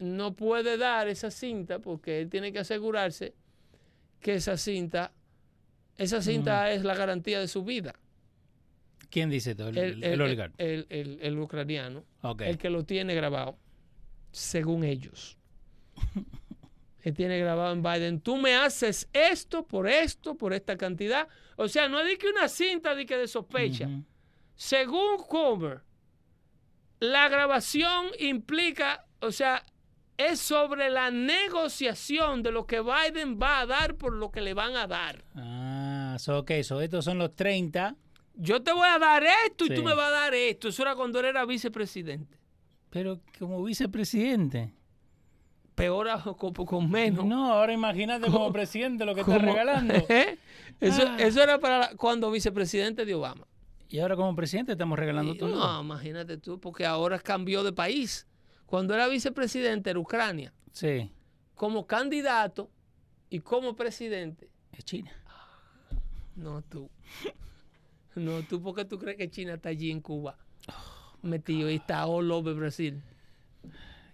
[0.02, 3.34] no puede dar esa cinta porque él tiene que asegurarse
[4.20, 5.12] que esa cinta,
[5.98, 7.96] esa cinta es la garantía de su vida.
[9.10, 9.70] ¿Quién dice todo?
[9.70, 10.56] El, El, el, oligarca.
[10.58, 10.88] el-
[11.22, 12.04] el- ucraniano,
[12.40, 13.58] el que lo tiene grabado,
[14.32, 15.38] según ellos.
[17.04, 21.28] Él tiene grabado en Biden, tú me haces esto por esto, por esta cantidad.
[21.56, 23.90] O sea, no es de que una cinta de que de sospecha.
[24.56, 25.82] Según Comer,
[27.00, 29.64] la grabación implica, o sea,
[30.18, 34.54] es sobre la negociación de lo que Biden va a dar por lo que le
[34.54, 35.24] van a dar.
[35.36, 37.96] Ah, so, ok, so estos son los 30,
[38.36, 40.70] Yo te voy a dar esto y tú me vas a dar esto.
[40.70, 42.38] Eso era cuando él era vicepresidente.
[42.90, 44.74] pero como vicepresidente.
[45.76, 47.26] Peor a- con, con menos.
[47.26, 49.94] No, ahora imagínate como presidente lo que está Como- regalando.
[50.82, 51.16] eso, Ah.
[51.20, 53.48] eso era para la- cuando vicepresidente de Obama.
[53.90, 55.56] Y ahora como presidente estamos regalando Y- todo.
[55.56, 58.28] No, imagínate tú, porque ahora cambió de país.
[58.72, 60.54] Cuando era vicepresidente era Ucrania.
[60.72, 61.12] Sí,
[61.56, 62.72] Como candidato
[63.30, 65.12] y como presidente, es China.
[66.38, 66.90] no tú.
[68.16, 70.38] No tú, porque tú crees que China está allí en Cuba.
[71.22, 73.04] Metido y está all over Brasil.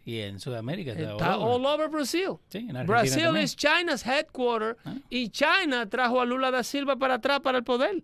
[0.04, 1.67] Y en Sudamérica está, Está all over.
[1.67, 2.32] all over Brasil.
[2.50, 4.96] Sí, en Brasil es China's headquarter Ah.
[5.12, 8.04] y China trajo a Lula da Silva para atrás para el poder.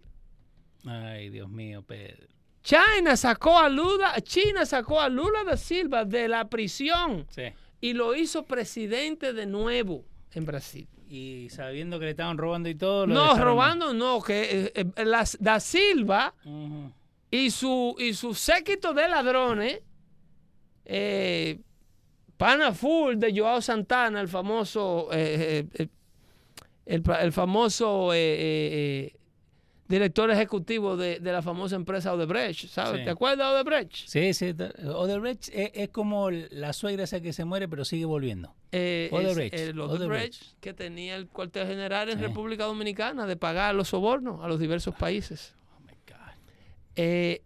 [0.86, 2.28] Ay, Dios mío, Pedro.
[2.63, 7.43] China sacó a Lula, China sacó a Lula da Silva de la prisión Sí.
[7.82, 10.88] y lo hizo presidente de nuevo en Brasil.
[11.10, 13.06] Y sabiendo que le estaban robando y todo.
[13.06, 15.06] lo No, robando no, que eh, eh,
[15.39, 16.34] da Silva
[17.30, 19.82] y su, y su séquito de ladrones,
[20.86, 21.60] eh,
[22.38, 25.67] pana full de Joao Santana, el famoso, eh,
[26.86, 28.10] el, el famoso
[29.94, 33.00] director ejecutivo de, de la famosa empresa Odebrecht, ¿sabes?
[33.00, 33.06] Sí.
[33.06, 33.94] ¿Te acuerdas de Odebrecht?
[34.08, 34.54] Sí, sí.
[34.94, 38.56] Odebrecht es, es como la suegra esa que se muere pero sigue volviendo.
[38.72, 40.02] Eh, es Odebrecht, el Odebrecht.
[40.02, 42.24] Odebrecht, que tenía el cuartel general en Sí.
[42.26, 45.56] República Dominicana de pagar los sobornos a los diversos países.
[45.78, 46.34] Oh my God.
[46.96, 47.42] Eh,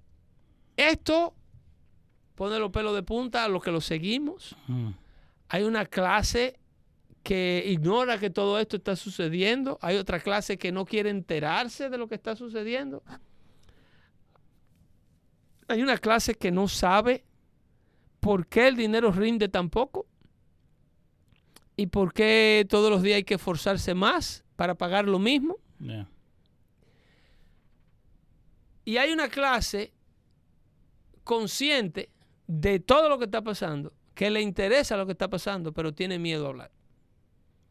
[0.77, 1.33] esto
[2.35, 4.55] pone los pelos de punta a los que lo seguimos.
[4.67, 4.89] Mm.
[5.49, 6.59] Hay una clase
[7.27, 9.77] que ignora que todo esto está sucediendo.
[9.81, 13.03] Hay otra clase que no quiere enterarse de lo que está sucediendo.
[15.67, 17.25] Hay una clase que no sabe
[18.21, 20.05] por qué el dinero rinde tan poco
[21.75, 25.57] y por qué todos los días hay que esforzarse más para pagar lo mismo.
[25.81, 26.07] Yeah.
[28.85, 29.91] Y hay una clase
[31.25, 32.09] consciente
[32.47, 36.17] de todo lo que está pasando, que le interesa lo que está pasando, pero tiene
[36.19, 36.76] miedo a hablar.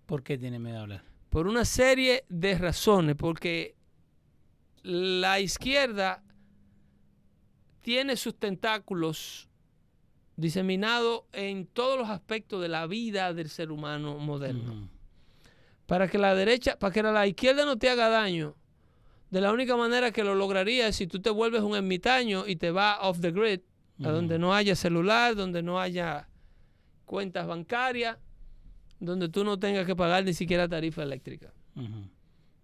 [0.07, 1.03] ¿Por qué tiene miedo a hablar?
[1.31, 3.75] Por una serie de razones, porque
[4.83, 6.23] la izquierda
[7.81, 9.49] tiene sus tentáculos
[10.37, 14.89] diseminados en todos los aspectos de la vida del ser humano moderno.
[15.87, 18.55] Para que la derecha, para que la izquierda no te haga daño,
[19.31, 22.57] de la única manera que lo lograría es si tú te vuelves un ermitaño y
[22.57, 23.61] te vas off the grid,
[24.05, 26.29] a donde no haya celular, donde no haya
[27.07, 28.19] cuentas bancarias,
[29.01, 31.53] donde tú no tengas que pagar ni siquiera tarifa eléctrica.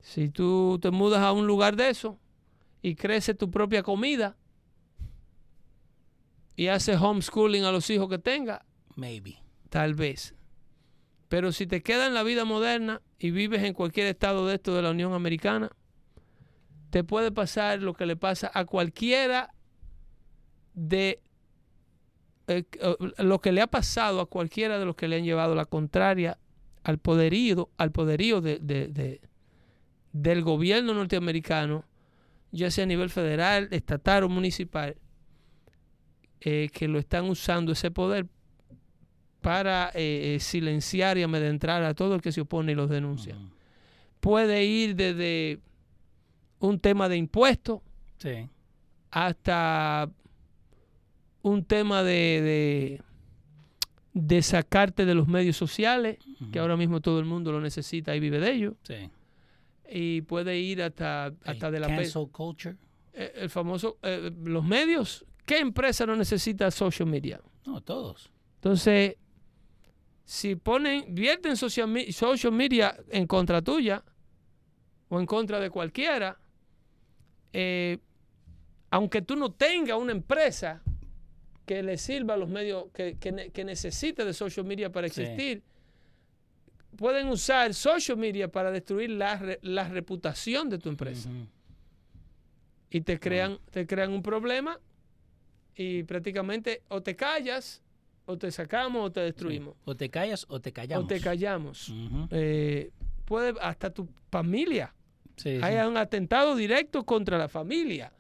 [0.00, 2.18] Si tú te mudas a un lugar de eso
[2.80, 4.36] y creces tu propia comida
[6.56, 8.60] y haces homeschooling a los hijos que tengas,
[8.96, 9.36] Maybe.
[9.68, 10.34] tal vez.
[11.28, 14.74] Pero si te quedas en la vida moderna y vives en cualquier estado de esto
[14.74, 15.70] de la Unión Americana,
[16.90, 19.54] te puede pasar lo que le pasa a cualquiera
[20.74, 21.22] de
[22.48, 25.55] eh, eh, lo que le ha pasado a cualquiera de los que le han llevado
[25.55, 26.38] la contraria
[26.85, 29.20] al poderío, al poderío de, de- de-
[30.12, 31.85] del gobierno norteamericano,
[32.50, 34.96] ya sea a nivel federal, estatal o municipal,
[36.40, 38.26] eh, que lo están usando ese poder
[39.40, 43.37] para eh, silenciar y amedrentar a todo el que se opone y los denuncia.
[44.20, 45.61] Puede ir desde
[46.59, 47.81] un tema de impuestos
[48.18, 48.48] Sí.
[49.11, 50.11] hasta
[51.42, 53.02] un tema de, de,
[54.14, 56.18] de sacarte de los medios sociales,
[56.52, 59.11] que ahora mismo todo el mundo lo necesita y vive de ellos, Sí.
[59.90, 62.76] y puede ir hasta, hasta El de la cancel culture.
[63.12, 65.24] eh, el famoso, eh, los medios.
[65.44, 67.40] ¿Qué empresa no necesita social media?
[67.66, 68.31] No, todos.
[68.57, 69.16] Entonces,
[70.24, 74.05] si ponen, vierten social, social media en contra tuya
[75.09, 76.38] o en contra de cualquiera,
[77.52, 77.98] eh,
[78.90, 80.81] aunque tú no tengas una empresa
[81.66, 85.22] que le sirva a los medios, que, que que necesite de social media para Sí.
[85.22, 85.62] existir,
[86.96, 91.29] pueden usar social media para destruir la, la reputación de tu empresa
[92.90, 94.79] y te crean, te crean un problema
[95.75, 97.81] y prácticamente o te callas
[98.27, 101.05] o te sacamos o te destruimos O te callas o te callamos.
[101.05, 101.92] o te callamos.
[102.31, 102.90] Eh,
[103.25, 104.94] puede hasta tu familia.
[105.37, 105.61] Sí, sí.
[105.62, 108.12] Hay un atentado directo contra la familia.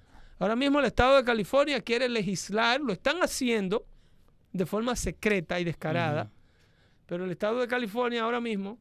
[0.42, 3.86] Ahora mismo el Estado de California quiere legislar, lo están haciendo
[4.52, 6.32] de forma secreta y descarada,
[7.06, 8.76] pero el Estado de California ahora mismo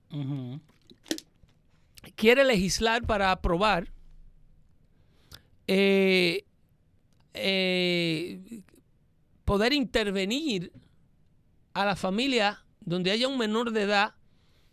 [2.15, 3.93] quiere legislar para aprobar
[5.67, 6.45] eh,
[7.35, 8.63] eh,
[9.45, 10.71] poder intervenir
[11.75, 14.15] a la familia donde haya un menor de edad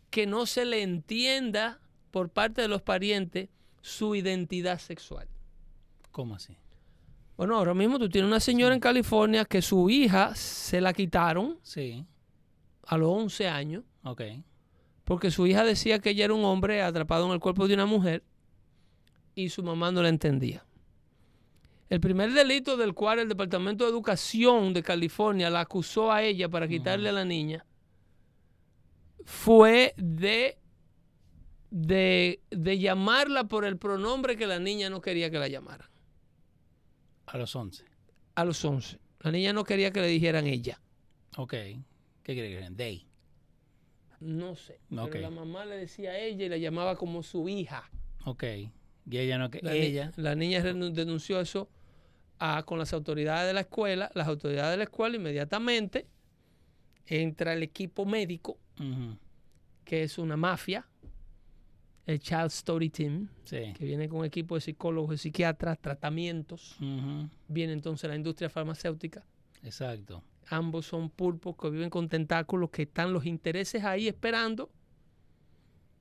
[0.08, 3.50] que no se le entienda por parte de los parientes
[3.82, 5.28] su identidad sexual.
[6.12, 6.56] ¿Cómo así?
[7.38, 11.58] Bueno, ahora mismo tú tienes una señora en California que su hija se la quitaron
[11.62, 12.04] Sí.
[12.82, 14.22] a los 11 años Ok.
[15.04, 17.86] porque su hija decía que ella era un hombre atrapado en el cuerpo de una
[17.86, 18.24] mujer
[19.36, 20.64] y su mamá no la entendía.
[21.88, 26.48] El primer delito del cual el Departamento de Educación de California la acusó a ella
[26.48, 27.64] para quitarle a la niña
[29.24, 30.58] fue de,
[31.70, 35.88] de, de llamarla por el pronombre que la niña no quería que la llamaran.
[37.28, 37.84] A los 11.
[38.34, 38.98] A los 11.
[39.20, 40.80] La niña no quería que le dijeran ella.
[41.36, 41.50] Ok.
[41.52, 42.70] ¿Qué quiere que?
[42.74, 43.06] They.
[44.20, 44.80] No sé.
[44.96, 45.10] Ok.
[45.12, 47.90] Pero la mamá le decía a ella y la llamaba como su hija.
[48.24, 48.44] Ok.
[49.10, 50.12] Y ella no que La, ni- ella.
[50.16, 51.68] la niña denunció eso
[52.38, 54.10] a- con las autoridades de la escuela.
[54.14, 56.06] Las autoridades de la escuela inmediatamente
[57.06, 58.58] entra el equipo médico,
[59.84, 60.86] que es una mafia,
[62.08, 63.72] el Child Story Team, Sí.
[63.76, 66.76] que viene con un equipo de psicólogos y psiquiatras, tratamientos.
[67.48, 69.24] Viene entonces la industria farmacéutica.
[69.62, 70.22] Exacto.
[70.48, 74.70] Ambos son pulpos que viven con tentáculos, que están los intereses ahí esperando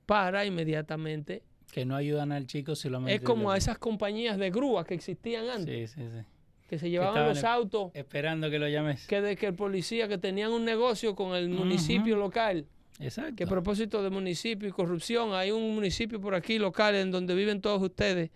[0.06, 1.42] para inmediatamente.
[1.70, 3.14] Que no ayudan al chico solamente.
[3.16, 5.90] Es como lo- a esas compañías de grúa que existían antes.
[5.92, 6.24] Sí, sí, sí.
[6.68, 9.06] que se llevaban los autos, Esperando que lo llames.
[9.06, 12.66] que de que el policía que tenían un negocio con el municipio local,
[13.00, 13.36] Exacto.
[13.36, 17.34] que a propósito de municipio y corrupción, hay un municipio por aquí local en donde
[17.34, 18.30] viven todos ustedes,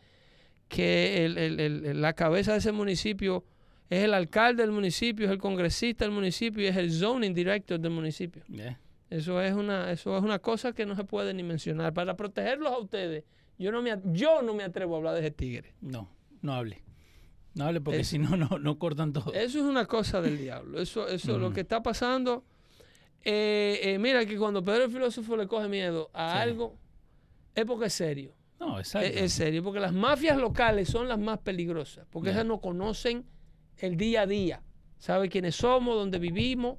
[0.69, 3.45] que el- el- el- la cabeza de ese municipio
[3.91, 7.79] es el alcalde del municipio, es el congresista del municipio y es el zoning director
[7.79, 8.43] del municipio.
[8.49, 8.79] Yeah.
[9.11, 11.93] Eso es una, eso es una cosa que no se puede ni mencionar.
[11.93, 13.25] Para protegerlos a ustedes,
[13.59, 15.75] yo no me, yo no me atrevo a hablar de ese tigre.
[15.83, 16.09] No,
[16.41, 16.83] no hable.
[17.55, 19.35] No hable porque si no, no, no cortan todo.
[19.35, 20.81] Eso es una cosa del diablo.
[20.81, 21.55] Eso, eso lo Ujú.
[21.57, 22.45] que está pasando.
[23.25, 26.39] Eh, eh, mira que cuando Pedro el filósofo le coge miedo a Sí.
[26.39, 26.77] algo,
[27.55, 28.35] es porque es serio.
[28.61, 29.09] No, Es, exacto.
[29.19, 29.63] es serio.
[29.63, 32.07] Porque las mafias locales son las más peligrosas.
[32.11, 32.33] Porque Ya.
[32.35, 33.25] esas no conocen
[33.79, 34.63] el día a día.
[34.99, 36.79] Sabe quiénes somos, dónde vivimos,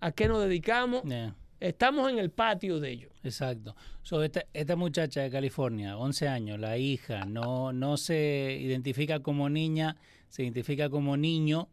[0.00, 1.02] a qué nos dedicamos.
[1.04, 3.12] Yeah, Estamos en el patio de ellos.
[3.22, 3.74] exacto.
[4.02, 9.48] So, esta, esta muchacha de California, 11 años, la hija, no, no se identifica como
[9.48, 9.96] niña,
[10.28, 11.68] se identifica como niño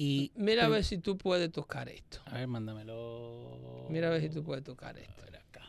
[0.00, 0.30] y...
[0.36, 2.20] Mira a ver si tú puedes tocar esto.
[2.26, 3.86] A ver, mándamelo.
[3.90, 5.22] Mira a ver si tú puedes tocar esto.
[5.22, 5.64] A ver acá.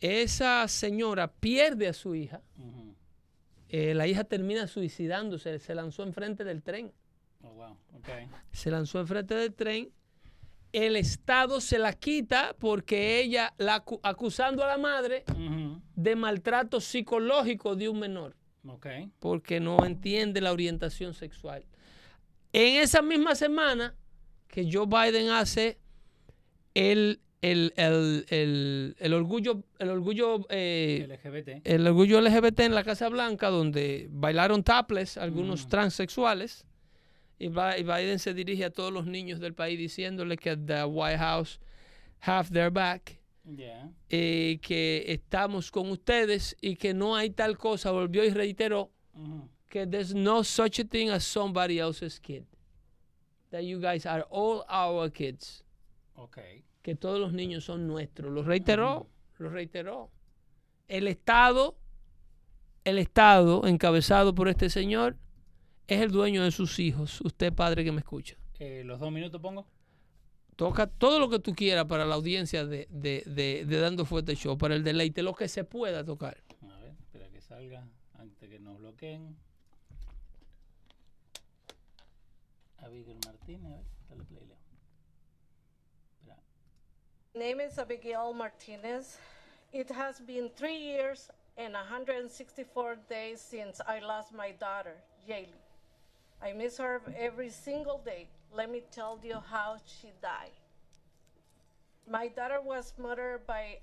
[0.00, 2.40] Esa señora pierde a su hija.
[3.68, 6.92] Eh, la hija termina suicidándose, se lanzó enfrente del tren.
[7.42, 7.76] Oh, wow.
[7.94, 8.08] Ok.
[8.52, 9.90] Se lanzó enfrente del tren
[10.72, 15.22] el Estado se la quita porque ella, la, acu- acusando a la madre
[15.96, 18.34] de maltrato psicológico de un menor,
[19.18, 21.64] Porque no entiende la orientación sexual.
[22.52, 23.94] En esa misma semana
[24.48, 25.78] que Joe Biden hace
[26.74, 31.66] el, el, el, el- el orgullo, el orgullo eh, LGBT.
[31.66, 36.64] el orgullo LGBT en la Casa Blanca, donde bailaron topless algunos transexuales.
[37.38, 40.84] Y Bi- y Biden se dirige a todos los niños del país diciéndole que the
[40.84, 41.58] White House
[42.20, 43.90] have their back, Yeah.
[44.08, 47.90] eh, que estamos con ustedes y que no hay tal cosa.
[47.90, 48.92] Volvió y reiteró
[49.68, 52.44] que there's no such a thing as somebody else's kid.
[53.50, 55.64] That you guys are all our kids.
[56.14, 56.38] Ok.
[56.82, 58.32] que todos los niños son nuestros.
[58.32, 60.10] Lo reiteró, lo reiteró.
[60.88, 61.76] El Estado,
[62.84, 65.16] el Estado encabezado por este señor,
[65.86, 67.20] es el dueño de sus hijos.
[67.20, 68.36] Usted, padre que me escucha.
[68.58, 69.66] Eh, ¿Los dos minutos pongo?
[70.56, 74.34] Toca todo lo que tú quieras para la audiencia de, de- de- de Dando Fuerte
[74.36, 76.36] Show, para el deleite, lo que se pueda tocar.
[76.70, 77.86] A ver, espera que salga
[78.18, 79.34] antes que nos bloqueen.
[82.78, 84.56] Abigail Martínez, a ver, dale play, Leo.
[86.20, 86.36] Espera.
[87.34, 89.18] name is Abigail Martinez.
[89.72, 94.96] It has been three years and 164 days since I lost my daughter,
[95.26, 95.60] Yaylee.
[96.42, 98.28] I miss her every single day.
[98.54, 100.52] Let me tell you how she died.
[102.06, 103.78] My daughter was murdered by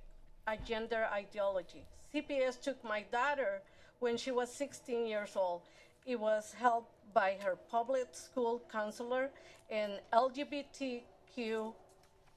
[0.45, 1.85] a gender ideology.
[2.13, 3.61] CPS took my daughter
[3.99, 5.61] when she was 16 years old.
[6.05, 9.31] It was held by her public school counselor
[9.71, 11.73] and LGBTQ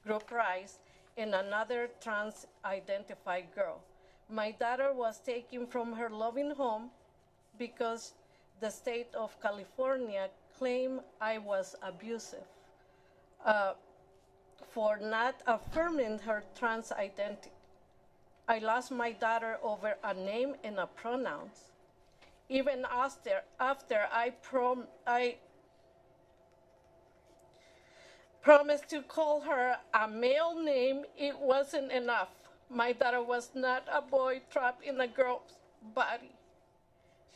[0.07, 0.79] group Rice
[1.19, 3.83] and another trans identified girl.
[4.31, 6.91] My daughter was taken from her loving home
[7.59, 8.15] because
[8.61, 10.29] the state of California
[10.63, 12.47] claimed I was abusive
[13.45, 13.73] uh,
[14.71, 17.51] for not affirming her trans identity.
[18.47, 21.73] I lost my daughter over a name and a pronouns.
[22.49, 25.35] Even after, after I, prom- I
[28.41, 32.31] promised to call her a male name, it wasn't enough.
[32.71, 35.59] My daughter was not a boy trapped in a girl's
[35.93, 36.37] body.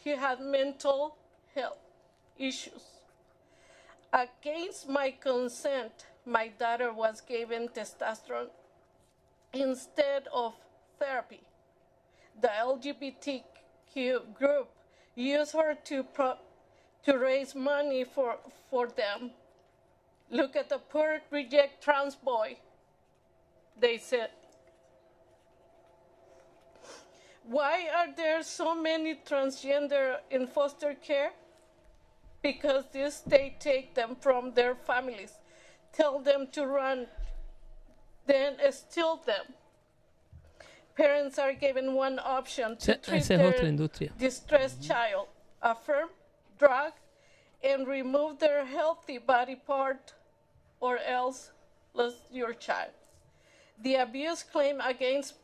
[0.05, 1.17] She had mental
[1.57, 1.79] health
[2.39, 2.96] issues.
[4.17, 8.49] Against my consent, my daughter was given testosterone
[9.53, 10.55] instead of
[10.99, 11.43] therapy.
[12.41, 14.71] The LGBTQ group
[15.15, 16.39] used her to, pro-
[17.05, 18.37] to raise money for,
[18.71, 19.33] for them.
[20.31, 22.57] Look at the poor reject trans boy,
[23.79, 24.31] they said.
[27.45, 31.33] Why are there so many transgender in foster care?
[32.47, 35.33] Because this state take them from their families,
[35.93, 37.09] tell them to run,
[38.27, 39.47] then steal them.
[40.95, 44.93] Parents are given one option to eh, treat esa es otra their distressed mm-hmm.
[44.93, 45.27] child,
[45.61, 46.09] affirm,
[46.57, 46.93] drug,
[47.65, 50.15] and remove their healthy body part,
[50.79, 51.51] or else
[51.95, 52.93] lose your child.
[53.83, 55.35] The abuse claim against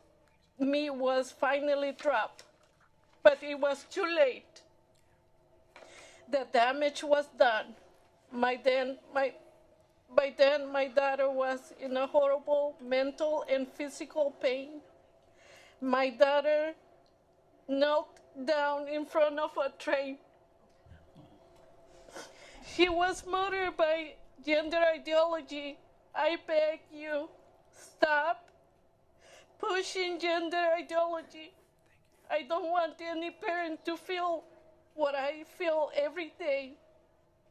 [0.57, 2.43] me was finally dropped,
[3.23, 4.62] but it was too late.
[6.33, 7.75] The damage was done.
[8.31, 9.33] My then my
[10.15, 14.81] by then my daughter was in a horrible mental and physical pain.
[15.79, 16.73] My daughter
[17.67, 20.17] knelt down in front of a train.
[22.65, 25.77] She was murdered by gender ideology.
[26.15, 27.29] I beg you,
[27.69, 28.49] stop
[29.59, 31.53] pushing gender ideology.
[32.27, 34.45] I don't want any parent to feel
[34.95, 36.77] what I feel every day.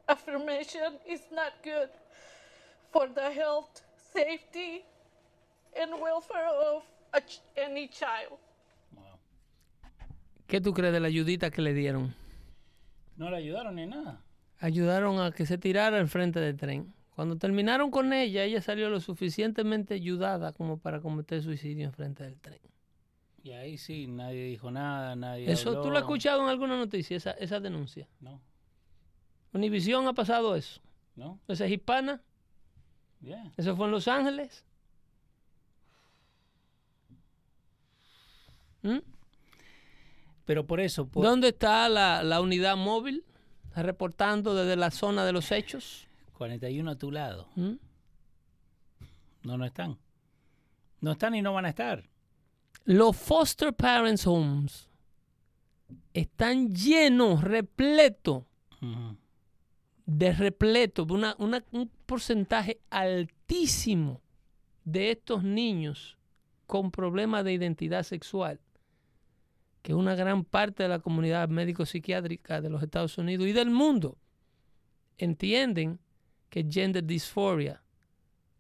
[0.09, 1.89] Affirmation is not good
[2.91, 3.83] for the health,
[4.13, 4.85] safety,
[5.81, 6.83] and welfare of
[7.13, 8.39] a ch- any child.
[8.95, 9.19] Wow.
[10.49, 12.15] ¿Qué tú crees de la ayudita que le dieron?
[13.17, 14.21] No le ayudaron ni nada.
[14.59, 16.93] Ayudaron a que se tirara al frente del tren.
[17.15, 22.25] Cuando terminaron con ella, ella salió lo suficientemente ayudada como para cometer suicidio en frente
[22.25, 22.61] del tren.
[23.45, 25.97] Y ahí sí, nadie dijo nada, nadie Eso tú lo habló.
[25.99, 28.09] has escuchado en alguna noticia, esa, esa denuncia.
[28.21, 28.41] No,
[29.53, 30.81] Univisión ha pasado eso.
[31.17, 32.23] no, Esa es hispana,
[33.21, 33.53] yeah.
[33.57, 34.65] eso fue en Los Ángeles.
[38.83, 38.99] ¿Mm?
[40.45, 43.25] Pero por eso, por- ¿Dónde está la, la unidad móvil
[43.75, 46.07] reportando desde la zona de los hechos?
[46.35, 47.49] 41 a tu lado.
[47.55, 47.73] ¿Mm?
[49.45, 49.99] No, no están.
[51.01, 52.09] No están y no van a estar.
[52.85, 54.89] Los foster parents homes
[56.15, 58.45] están llenos, repletos
[58.81, 59.17] Ujú.
[60.07, 64.21] de repleto, una, una- un porcentaje altísimo
[64.85, 66.19] de estos niños
[66.67, 68.61] con problemas de identidad sexual,
[69.83, 74.17] que una gran parte de la comunidad médico-psiquiátrica de los Estados Unidos y del mundo
[75.19, 75.99] entienden
[76.51, 77.83] que gender dysphoria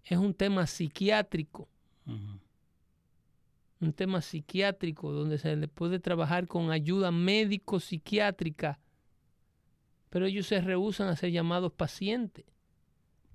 [0.05, 1.69] es un tema psiquiátrico.
[3.83, 8.79] Un tema psiquiátrico donde se le puede trabajar con ayuda médico-psiquiátrica,
[10.09, 12.45] pero ellos se rehusan a ser llamados pacientes.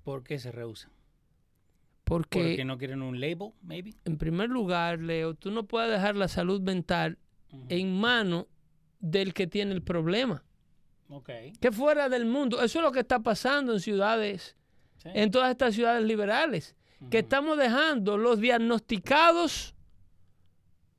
[0.04, 0.90] ¿Por qué se rehusan?
[2.04, 3.92] Porque, Porque no quieren un label, maybe.
[4.06, 7.18] en primer lugar, Leo, tú no puedes dejar la salud mental
[7.68, 8.46] en manos
[9.00, 10.42] del que tiene el problema.
[11.10, 11.28] Ok.
[11.60, 12.62] Que fuera del mundo.
[12.62, 14.56] Eso es lo que está pasando en ciudades,
[14.96, 15.10] Sí.
[15.14, 16.74] en todas estas ciudades liberales.
[17.10, 19.74] Que estamos dejando los diagnosticados,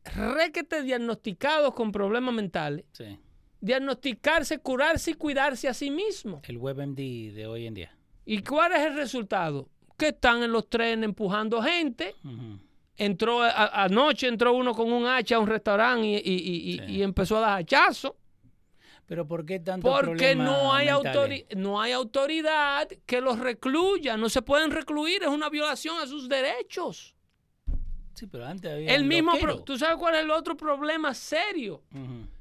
[0.06, 3.18] requete diagnosticados con problemas mentales, Sí.
[3.62, 6.42] diagnosticarse, curarse y cuidarse a sí mismo.
[6.48, 7.96] El WebMD de hoy en día.
[8.26, 9.70] ¿Y cuál es el resultado?
[9.98, 12.16] Que están en los trenes empujando gente.
[12.96, 16.78] Entró a- anoche entró uno con un hacha a un restaurante y, y- y- y-
[16.80, 16.84] Sí.
[16.88, 18.14] y empezó a dar hachazos.
[19.06, 21.46] Pero ¿por qué tanto Porque no hay, mentales?
[21.48, 24.18] autori- no hay autoridad que los recluya.
[24.18, 25.24] No se pueden recluir.
[25.24, 27.16] Es una violación a sus derechos.
[28.20, 31.84] Sí, pero antes había El mismo, pro- ¿tú sabes cuál es el otro problema serio?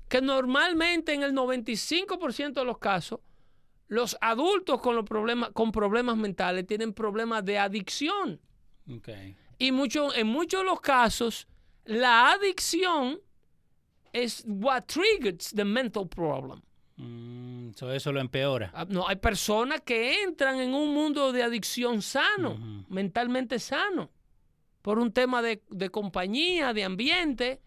[0.08, 3.20] Que normalmente en el 95% de los casos,
[3.86, 8.40] los adultos con, los problemas, con problemas mentales tienen problemas de adicción.
[9.58, 11.46] Y mucho, en muchos de los casos,
[11.84, 13.20] la adicción
[14.12, 16.60] es what triggers the mental problem.
[16.96, 18.72] Mm, so eso lo empeora.
[18.74, 24.10] Ah, No, hay personas que entran en un mundo de adicción sano, mentalmente sano,
[24.88, 27.60] por un tema de, de compañía, de ambiente,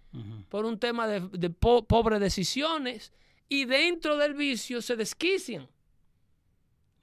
[0.49, 3.13] por un tema de, de po- pobres decisiones,
[3.47, 5.67] y dentro del vicio se desquician.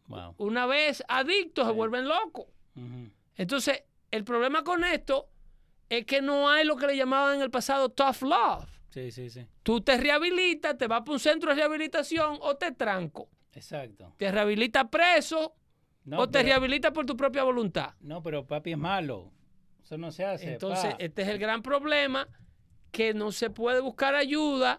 [0.09, 0.35] Wow.
[0.39, 2.47] Una vez adictos se vuelven locos.
[3.37, 5.29] Entonces, el problema con esto
[5.89, 8.69] es que no hay lo que le llamaban en el pasado tough love.
[8.91, 9.47] Sí, sí, sí.
[9.63, 13.29] Tú te rehabilitas, te vas para un centro de rehabilitación o te tranco.
[13.53, 14.15] Exacto.
[14.17, 15.55] Te rehabilitas preso
[16.07, 17.95] No, o te pero, rehabilitas por tu propia voluntad.
[18.01, 19.31] no, pero papi es malo.
[19.89, 20.53] Eso no se hace.
[20.53, 20.97] Entonces, pa.
[20.99, 22.29] este es el gran problema,
[22.93, 24.79] que no se puede buscar ayuda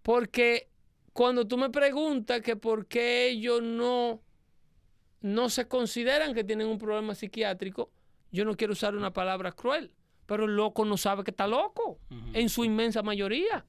[0.00, 0.70] porque
[1.12, 4.22] cuando tú me preguntas que por qué ellos no,
[5.20, 7.90] no se consideran que tienen un problema psiquiátrico,
[8.32, 9.92] yo no quiero usar una palabra cruel,
[10.24, 11.98] pero el loco no sabe que está loco,
[12.32, 13.66] en su inmensa mayoría.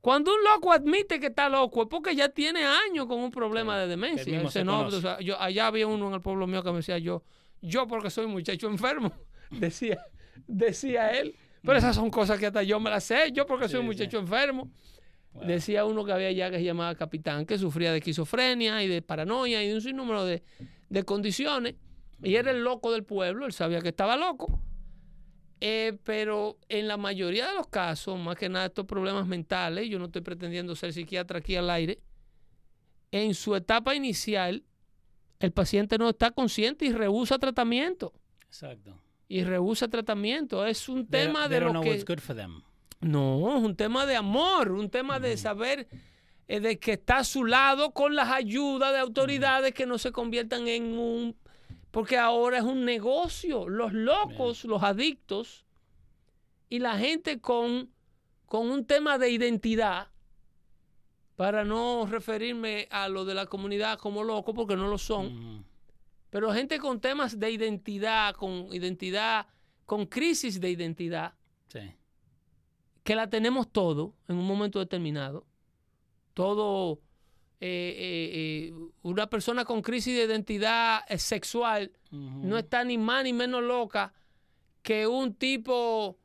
[0.00, 3.76] Cuando un loco admite que está loco es porque ya tiene años con un problema
[3.76, 4.62] de demencia.
[4.62, 7.24] no, o sea, yo, allá había uno en el pueblo mío que me decía yo,
[7.60, 9.12] yo porque soy muchacho enfermo,
[9.50, 9.98] decía,
[10.46, 11.34] decía él.
[11.62, 13.98] Pero esas son cosas que hasta yo me las sé, yo porque soy un sí.
[13.98, 14.70] muchacho enfermo.
[15.32, 15.46] Wow.
[15.46, 19.02] Decía uno que había allá que se llamaba capitán, que sufría de esquizofrenia y de
[19.02, 20.44] paranoia y de un sinnúmero de,
[20.88, 21.74] de condiciones.
[22.22, 24.60] Y era el loco del pueblo, él sabía que estaba loco.
[25.60, 29.98] Eh, pero en la mayoría de los casos, más que nada estos problemas mentales, yo
[29.98, 32.00] no estoy pretendiendo ser psiquiatra aquí al aire,
[33.10, 34.64] en su etapa inicial,
[35.38, 38.12] el paciente no está consciente y rehúsa tratamiento.
[38.46, 38.98] Exacto.
[39.28, 40.64] Y rehúsa tratamiento.
[40.64, 41.90] Es un They tema de lo know que...
[41.90, 42.62] what's good for them.
[43.00, 45.88] No, es un tema de amor, un tema de saber
[46.48, 50.12] eh, de que está a su lado con las ayudas de autoridades que no se
[50.12, 51.36] conviertan en un...
[51.90, 53.68] Porque ahora es un negocio.
[53.68, 55.66] Los locos, los adictos
[56.68, 57.90] y la gente con,
[58.46, 60.08] con un tema de identidad,
[61.36, 65.64] para no referirme a lo de la comunidad como loco, porque no lo son, Ujú.
[66.30, 69.46] pero gente con temas de identidad, con identidad,
[69.84, 71.34] con crisis de identidad,
[71.68, 71.80] Sí.
[73.04, 75.46] que la tenemos todo en un momento determinado.
[76.34, 77.00] Todo,
[77.60, 78.72] eh, eh, eh,
[79.02, 84.12] una persona con crisis de identidad eh, sexual no está ni más ni menos loca
[84.82, 86.18] que un tipo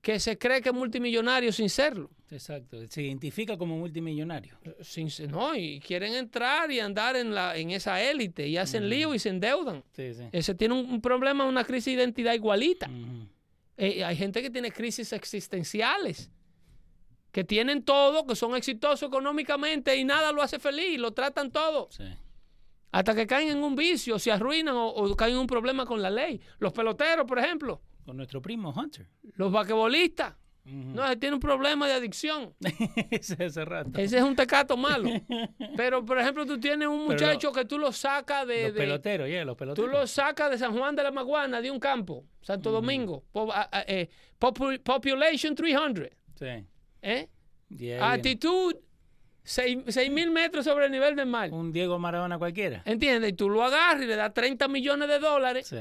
[0.00, 2.10] que se cree que es multimillonario sin serlo.
[2.30, 2.78] Exacto.
[2.88, 4.56] Se identifica como multimillonario.
[4.82, 8.88] Sin, se- no, y quieren entrar y andar en, la, en esa élite y hacen
[8.88, 9.82] lío y se endeudan.
[9.92, 10.24] Sí, sí.
[10.32, 12.88] Ese tiene un, un problema, una crisis de identidad igualita.
[12.88, 13.26] Ujú.
[13.76, 16.30] Eh, hay gente que tiene crisis existenciales,
[17.32, 21.88] que tienen todo, que son exitosos económicamente y nada lo hace feliz, lo tratan todo,
[21.90, 22.04] Sí.
[22.92, 26.02] hasta que caen en un vicio, se arruinan o, o caen en un problema con
[26.02, 26.40] la ley.
[26.58, 29.06] Los peloteros, por ejemplo, Con nuestro primo Hunter.
[29.36, 29.50] los
[30.64, 32.54] no, tiene un problema de adicción.
[33.10, 33.98] Ese rato.
[33.98, 35.08] Ese es un tecato malo.
[35.76, 38.64] Pero, por ejemplo, tú tienes un muchacho que tú lo sacas de...
[38.64, 39.90] los de- peloteros, yeah, los Tú peloteros.
[39.90, 43.68] lo sacas de San Juan de la Maguana, de un campo, Santo Domingo, po- a-
[43.72, 44.08] a- eh,
[44.38, 46.08] popu- population 300,
[46.38, 46.46] Sí.
[47.02, 47.28] ¿eh?
[47.68, 48.12] Yeah.
[48.12, 48.74] Actitud
[49.42, 51.50] 6 mil metros sobre el nivel del mar.
[51.52, 52.82] Un Diego Maradona cualquiera.
[52.84, 53.30] ¿Entiendes?
[53.30, 55.66] Y tú lo agarras y le das 30 millones de dólares.
[55.68, 55.78] Sí.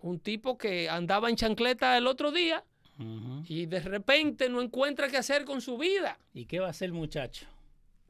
[0.00, 2.64] Un tipo que andaba en chancleta el otro día
[2.98, 6.18] Y de repente no encuentra qué hacer con su vida.
[6.34, 7.46] ¿Y qué va a hacer el muchacho?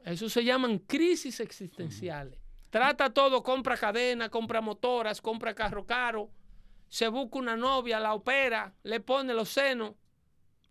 [0.04, 2.38] Eso se llaman crisis existenciales.
[2.70, 6.30] Trata todo, compra cadena, compra motoras, compra carro caro,
[6.88, 9.94] se busca una novia, la opera, le pone los senos,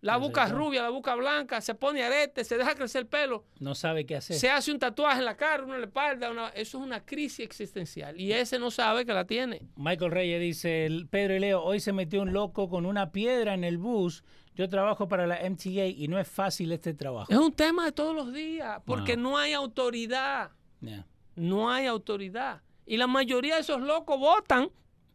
[0.01, 0.57] la busca cómo.
[0.59, 4.15] rubia, la busca blanca, se pone arete, se deja crecer el pelo, No sabe qué
[4.17, 4.37] hacer.
[4.37, 7.03] se hace un tatuaje en la cara, una en la espalda, una- eso es una
[7.05, 9.61] crisis existencial y ese no sabe que la tiene.
[9.75, 13.53] Michael Reyes dice, "El- Pedro y Leo, hoy se metió un loco con una piedra
[13.55, 14.23] en el bus.
[14.55, 17.31] Yo trabajo para la MTA y no es fácil este trabajo.
[17.31, 21.05] Es un tema de todos los días porque no hay autoridad, Yeah.
[21.35, 22.61] no hay autoridad.
[22.85, 24.69] Y la mayoría de esos locos votan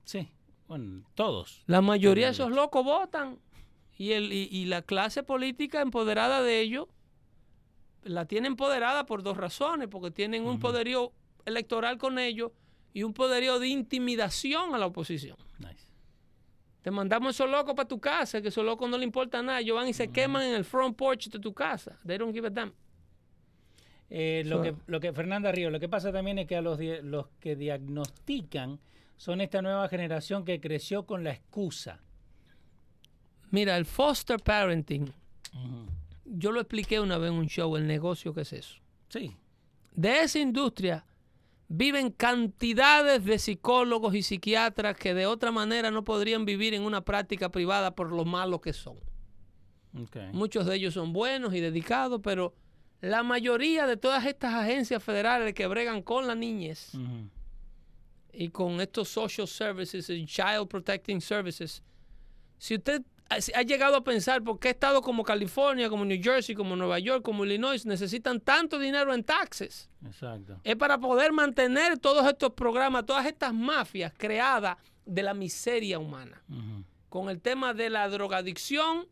[0.05, 0.29] Sí,
[0.69, 1.63] bueno, todos.
[1.67, 3.39] La mayoría de esos locos votan
[3.97, 6.87] y, el, y, y la clase política empoderada de ellos
[8.05, 11.13] la tiene empoderada por dos razones, porque tienen un poderío
[11.45, 12.51] electoral con ellos
[12.93, 15.37] y un poderío de intimidación a la oposición.
[15.59, 15.87] Nice.
[16.83, 19.77] Te mandamos esos locos para tu casa, que esos locos no le importa nada, ellos
[19.77, 21.97] van y se queman en el front porch de tu casa.
[22.05, 22.73] They don't give a damn.
[24.11, 26.61] Eh, lo, So- que, lo que Fernanda Río, lo que pasa también es que a
[26.61, 28.81] los, los que diagnostican
[29.17, 32.01] son esta nueva generación que creció con la excusa.
[33.53, 35.13] Mira, el foster parenting,
[36.25, 38.81] yo lo expliqué una vez en un show, el negocio que es eso.
[39.09, 39.37] Sí,
[39.95, 41.05] de esa industria
[41.69, 47.03] viven cantidades de psicólogos y psiquiatras que de otra manera no podrían vivir en una
[47.03, 48.99] práctica privada por lo malos que son.
[50.03, 50.31] okay.
[50.33, 52.55] Muchos de ellos son buenos y dedicados, pero
[53.03, 56.93] la mayoría de todas estas agencias federales que bregan con la niñez
[58.33, 61.83] y con estos social services y child protecting services,
[62.59, 66.55] si usted ha ha llegado a pensar por qué estados como California, como New Jersey,
[66.55, 70.61] como Nueva York, como Illinois necesitan tanto dinero en taxes, Exacto.
[70.65, 76.43] es para poder mantener todos estos programas, todas estas mafias creadas de la miseria humana,
[77.09, 79.07] con el tema de la drogadicción,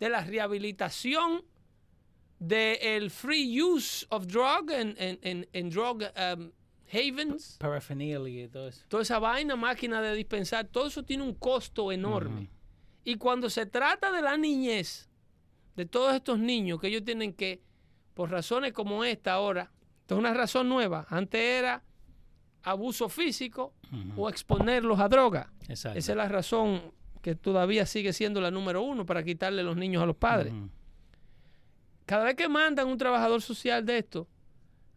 [0.00, 1.44] de la rehabilitación,
[2.38, 6.50] del free use of drug en drug um,
[6.92, 8.84] havens, Paraphernalia y todo eso.
[8.88, 12.50] toda esa vaina, máquina de dispensar, todo eso tiene un costo enorme.
[13.04, 15.08] Y cuando se trata de la niñez,
[15.76, 17.60] de todos estos niños que ellos tienen que,
[18.14, 21.82] por razones como esta ahora, esto es una razón nueva, antes era
[22.62, 23.74] abuso físico
[24.16, 25.52] o exponerlos a droga.
[25.68, 25.98] Exacto.
[25.98, 30.02] Esa es la razón que todavía sigue siendo la número uno para quitarle los niños
[30.02, 30.52] a los padres.
[32.06, 34.28] Cada vez que mandan un trabajador social de esto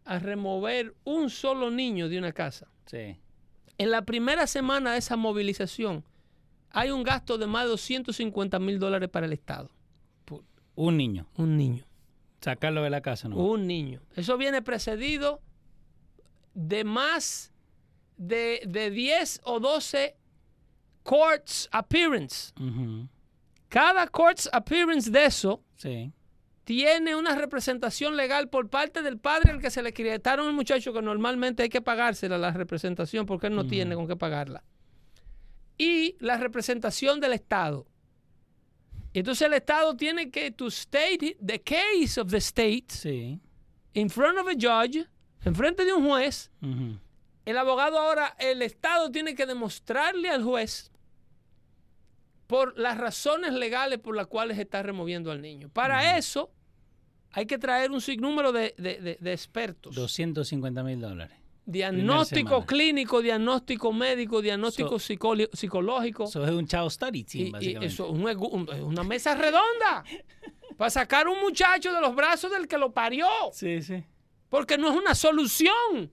[0.04, 3.16] a remover un solo niño de una casa, Sí.
[3.76, 6.04] en la primera semana de esa movilización
[6.70, 9.70] hay un gasto de más de 250 mil dólares para el Estado.
[10.74, 11.26] Un niño.
[11.36, 11.84] Un niño.
[12.40, 13.36] Sacarlo de la casa, ¿no?
[13.36, 14.00] Un niño.
[14.14, 15.40] Eso viene precedido
[16.54, 17.52] de más
[18.16, 20.16] de, de 10 o 12
[21.02, 22.52] courts appearance.
[23.68, 26.12] Cada courts appearance de eso Sí.
[26.64, 30.92] tiene una representación legal por parte del padre al que se le quietaron al muchacho,
[30.92, 34.62] que normalmente hay que pagársela la representación porque él no tiene con qué pagarla.
[35.78, 37.86] Y la representación del Estado.
[39.14, 43.40] Entonces el Estado tiene que to state the case of the state Sí.
[43.94, 45.06] in front of a judge,
[45.44, 46.50] en frente de un juez.
[47.44, 50.90] El abogado ahora, el Estado tiene que demostrarle al juez
[52.46, 55.68] por las razones legales por las cuales está removiendo al niño.
[55.70, 56.50] Para eso
[57.32, 59.94] hay que traer un sinnúmero de, de- de- de expertos.
[59.94, 61.37] 250 mil dólares.
[61.70, 65.14] Diagnóstico clínico, diagnóstico médico, diagnóstico So-
[65.52, 66.24] psicológico.
[66.24, 67.86] Eso es un child study team, y, básicamente.
[67.86, 70.02] eso es un una mesa redonda
[70.78, 73.26] para sacar un muchacho de los brazos del que lo parió.
[73.52, 74.02] Sí, sí.
[74.48, 76.10] Porque no es una solución.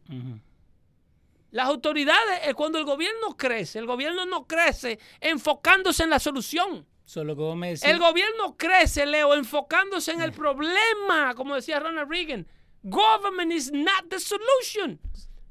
[1.52, 6.86] Las autoridades, eh, cuando el gobierno crece, el gobierno no crece enfocándose en la solución.
[7.06, 7.84] Solo vos me decís.
[7.86, 12.46] El gobierno crece, Leo, enfocándose en el problema, como decía Ronald Reagan.
[12.84, 15.00] Government is not the solution.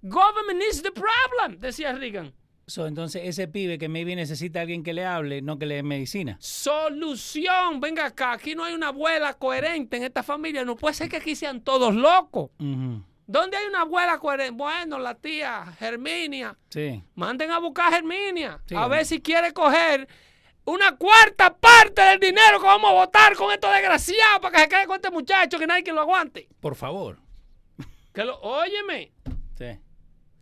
[0.06, 2.34] Government is the problem, decía Reagan.
[2.66, 5.82] So, entonces, ese pibe que maybe necesita alguien que le hable, no que le dé
[5.82, 6.36] medicina.
[6.40, 7.80] Solución.
[7.80, 10.64] Venga acá, aquí no hay una abuela coherente en esta familia.
[10.64, 12.50] No puede ser que aquí sean todos locos.
[12.58, 14.52] ¿Dónde hay una abuela coherente?
[14.52, 16.56] Bueno, la tía Herminia.
[16.68, 17.02] Sí.
[17.14, 18.60] Manden a buscar a Herminia.
[18.66, 20.06] Sí, a ver si quiere coger
[20.66, 24.68] una cuarta parte del dinero que vamos a votar con estos desgraciados para que se
[24.68, 26.48] quede con este muchacho que nadie que lo aguante.
[26.60, 27.18] Por favor.
[28.12, 29.12] Que lo, óyeme,
[29.56, 29.78] Sí.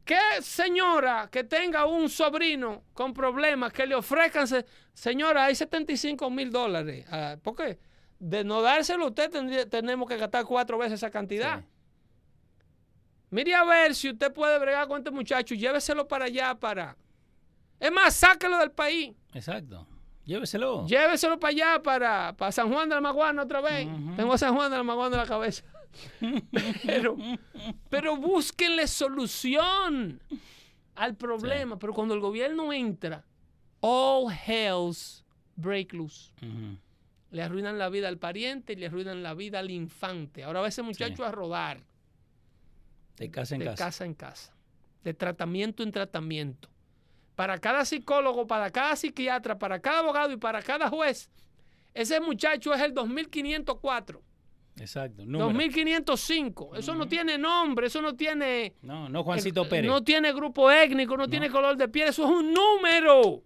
[0.05, 6.31] ¿Qué señora que tenga un sobrino con problemas que le ofrezcan, se- señora, hay 75
[6.31, 7.07] mil dólares?
[7.11, 7.79] Ah, ¿Por qué?
[8.19, 11.61] De no dárselo a usted tendría- tenemos que gastar cuatro veces esa cantidad.
[11.61, 11.67] Sí.
[13.31, 15.55] Mire a ver si usted puede bregar con este muchacho.
[15.55, 16.97] Lléveselo para allá, para.
[17.81, 19.15] Es más, sáquelo del país.
[19.33, 19.87] Exacto.
[20.25, 20.87] Lléveselo.
[20.87, 23.89] Lléveselo para allá, para, para San Juan de la Maguana otra vez.
[24.17, 25.65] Tengo a San Juan de la Maguana en la cabeza.
[26.87, 27.17] Pero,
[27.89, 30.21] pero búsquenle solución
[30.95, 31.79] al problema.
[31.79, 33.25] Pero cuando el gobierno entra,
[33.81, 35.25] all hells
[35.57, 36.33] break loose.
[37.31, 40.45] Le arruinan la vida al pariente y le arruinan la vida al infante.
[40.45, 41.81] Ahora va ese muchacho a rodar
[43.17, 43.85] De casa en de casa.
[43.85, 44.55] casa en casa,
[45.03, 46.69] de tratamiento en tratamiento.
[47.35, 51.31] Para cada psicólogo, para cada psiquiatra, para cada abogado y para cada juez,
[51.95, 54.23] ese muchacho es el 2504,
[54.79, 55.25] Exacto.
[55.25, 55.47] Número.
[55.53, 56.77] 2505.
[56.77, 58.75] Eso no tiene nombre, eso no tiene...
[58.83, 59.91] No, no Juancito Pérez.
[59.91, 63.43] No tiene grupo étnico, no, tiene color de piel, eso es un número.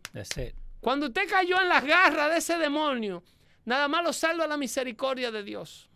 [0.80, 3.24] Cuando usted cayó en las garras de ese demonio,
[3.64, 5.90] nada más lo salva la misericordia de Dios.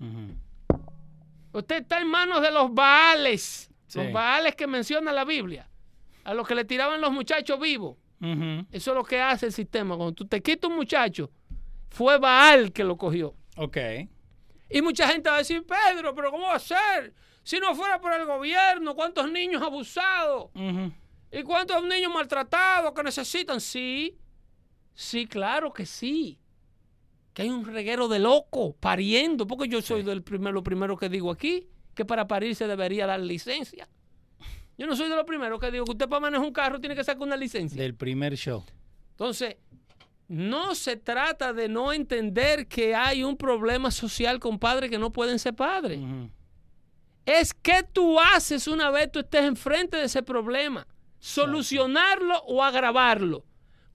[1.53, 3.99] Usted está en manos de los Baales, Sí.
[3.99, 5.68] los Baales que menciona la Biblia,
[6.24, 7.97] a los que le tiraban los muchachos vivos.
[8.20, 9.97] Eso es lo que hace el sistema.
[9.97, 11.31] Cuando tú te quitas un muchacho,
[11.89, 13.35] fue Baal que lo cogió.
[13.57, 13.76] Ok.
[14.71, 17.12] Y mucha gente va a decir, Pedro, pero ¿cómo va a ser?
[17.43, 20.51] Si no fuera por el gobierno, ¿cuántos niños abusados?
[21.33, 23.61] ¿Y cuántos niños maltratados que necesitan?
[23.61, 24.16] Sí,
[24.95, 26.39] sí, claro que sí.
[27.33, 31.09] Que hay un reguero de locos pariendo, porque yo soy del primero, lo primero que
[31.09, 33.89] digo aquí, que para parir se debería dar licencia.
[34.79, 36.95] Yo no soy de los primeros que digo que usted para manejar un carro tiene
[36.95, 37.81] que sacar una licencia.
[37.81, 38.64] Del primer show.
[39.11, 39.57] Entonces,
[40.31, 45.12] no se trata de no entender que hay un problema social con padres que no
[45.12, 45.99] pueden ser padres.
[47.26, 50.87] Es que tú haces una vez tú estés enfrente de ese problema.
[51.18, 53.45] Solucionarlo o agravarlo.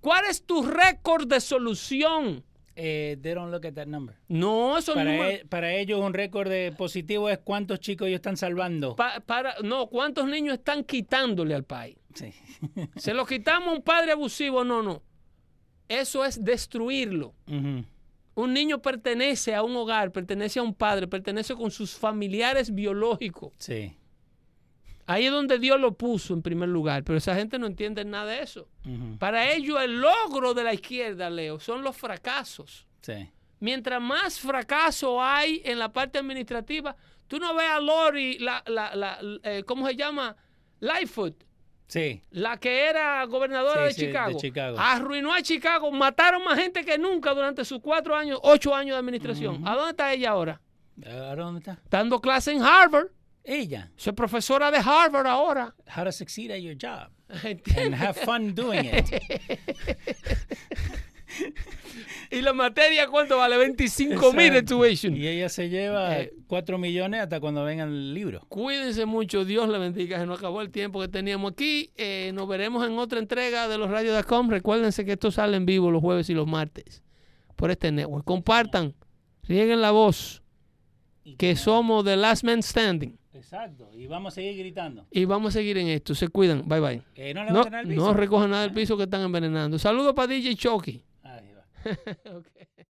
[0.02, 2.44] ¿Cuál es tu récord de solución?
[2.76, 4.18] Eh, they don't look at that number.
[4.28, 5.24] No, eso Para, no.
[5.24, 8.98] e- para ellos un récord de positivo es cuántos chicos ellos están salvando.
[8.98, 11.96] Pa- para, no, ¿cuántos niños están quitándole al país?
[12.14, 12.34] Sí.
[12.98, 14.66] ¿Se lo quitamos a un padre abusivo?
[14.66, 15.02] No, no.
[15.88, 17.34] Eso es destruirlo.
[18.38, 23.54] Un niño pertenece a un hogar, pertenece a un padre, pertenece con sus familiares biológicos.
[23.58, 23.96] Sí.
[25.08, 28.32] Ahí es donde Dios lo puso en primer lugar, pero esa gente no entiende nada
[28.32, 28.68] de eso.
[29.20, 32.88] Para ellos el logro de la izquierda, Leo, son los fracasos.
[33.02, 33.30] Sí.
[33.60, 36.96] Mientras más fracaso hay en la parte administrativa,
[37.28, 40.36] tú no ves a Lori, la, la, la- eh, ¿cómo se llama?
[40.80, 41.36] Lightfoot,
[41.88, 42.22] Sí.
[42.32, 44.78] la que era gobernadora Sí, de, Chicago.
[44.80, 49.00] Arruinó a Chicago, mataron más gente que nunca durante sus cuatro años, ocho años de
[49.00, 49.68] administración.
[49.68, 50.62] ¿A dónde está ella ahora?
[51.06, 51.80] ¿Ahora dónde está?
[51.90, 53.10] Dando clase en Harvard.
[53.44, 53.92] Ella.
[53.96, 55.76] Soy profesora de Harvard ahora.
[55.96, 57.12] How to succeed at your job.
[57.78, 59.12] And have fun doing it.
[62.32, 63.58] y la materia, ¿cuánto vale?
[63.58, 65.16] 25 mil tuition.
[65.16, 66.34] Y ella se lleva Eh.
[66.48, 68.42] 4 millones hasta cuando venga el libro.
[68.50, 70.20] Cuídense mucho, Dios le bendiga.
[70.20, 71.92] Se nos acabó el tiempo que teníamos aquí.
[71.98, 74.50] Eh, nos veremos en otra entrega de los radios.com.
[74.50, 77.02] Recuérdense que esto sale en vivo los jueves y los martes
[77.56, 78.26] por este network.
[78.26, 78.94] Compartan,
[79.44, 80.44] rieguen la voz,
[81.38, 83.18] que somos The Last Man Standing.
[83.34, 83.90] Exacto.
[83.94, 85.06] Y vamos a seguir gritando.
[85.12, 86.16] Y vamos a seguir en esto.
[86.16, 86.68] Se cuidan.
[86.68, 87.02] Bye bye.
[87.14, 89.78] Que no No, no recojan nada del piso que están envenenando.
[89.78, 91.04] Saludos para DJ Chucky.
[91.86, 92.38] Ahí va.
[92.38, 92.86] Ok.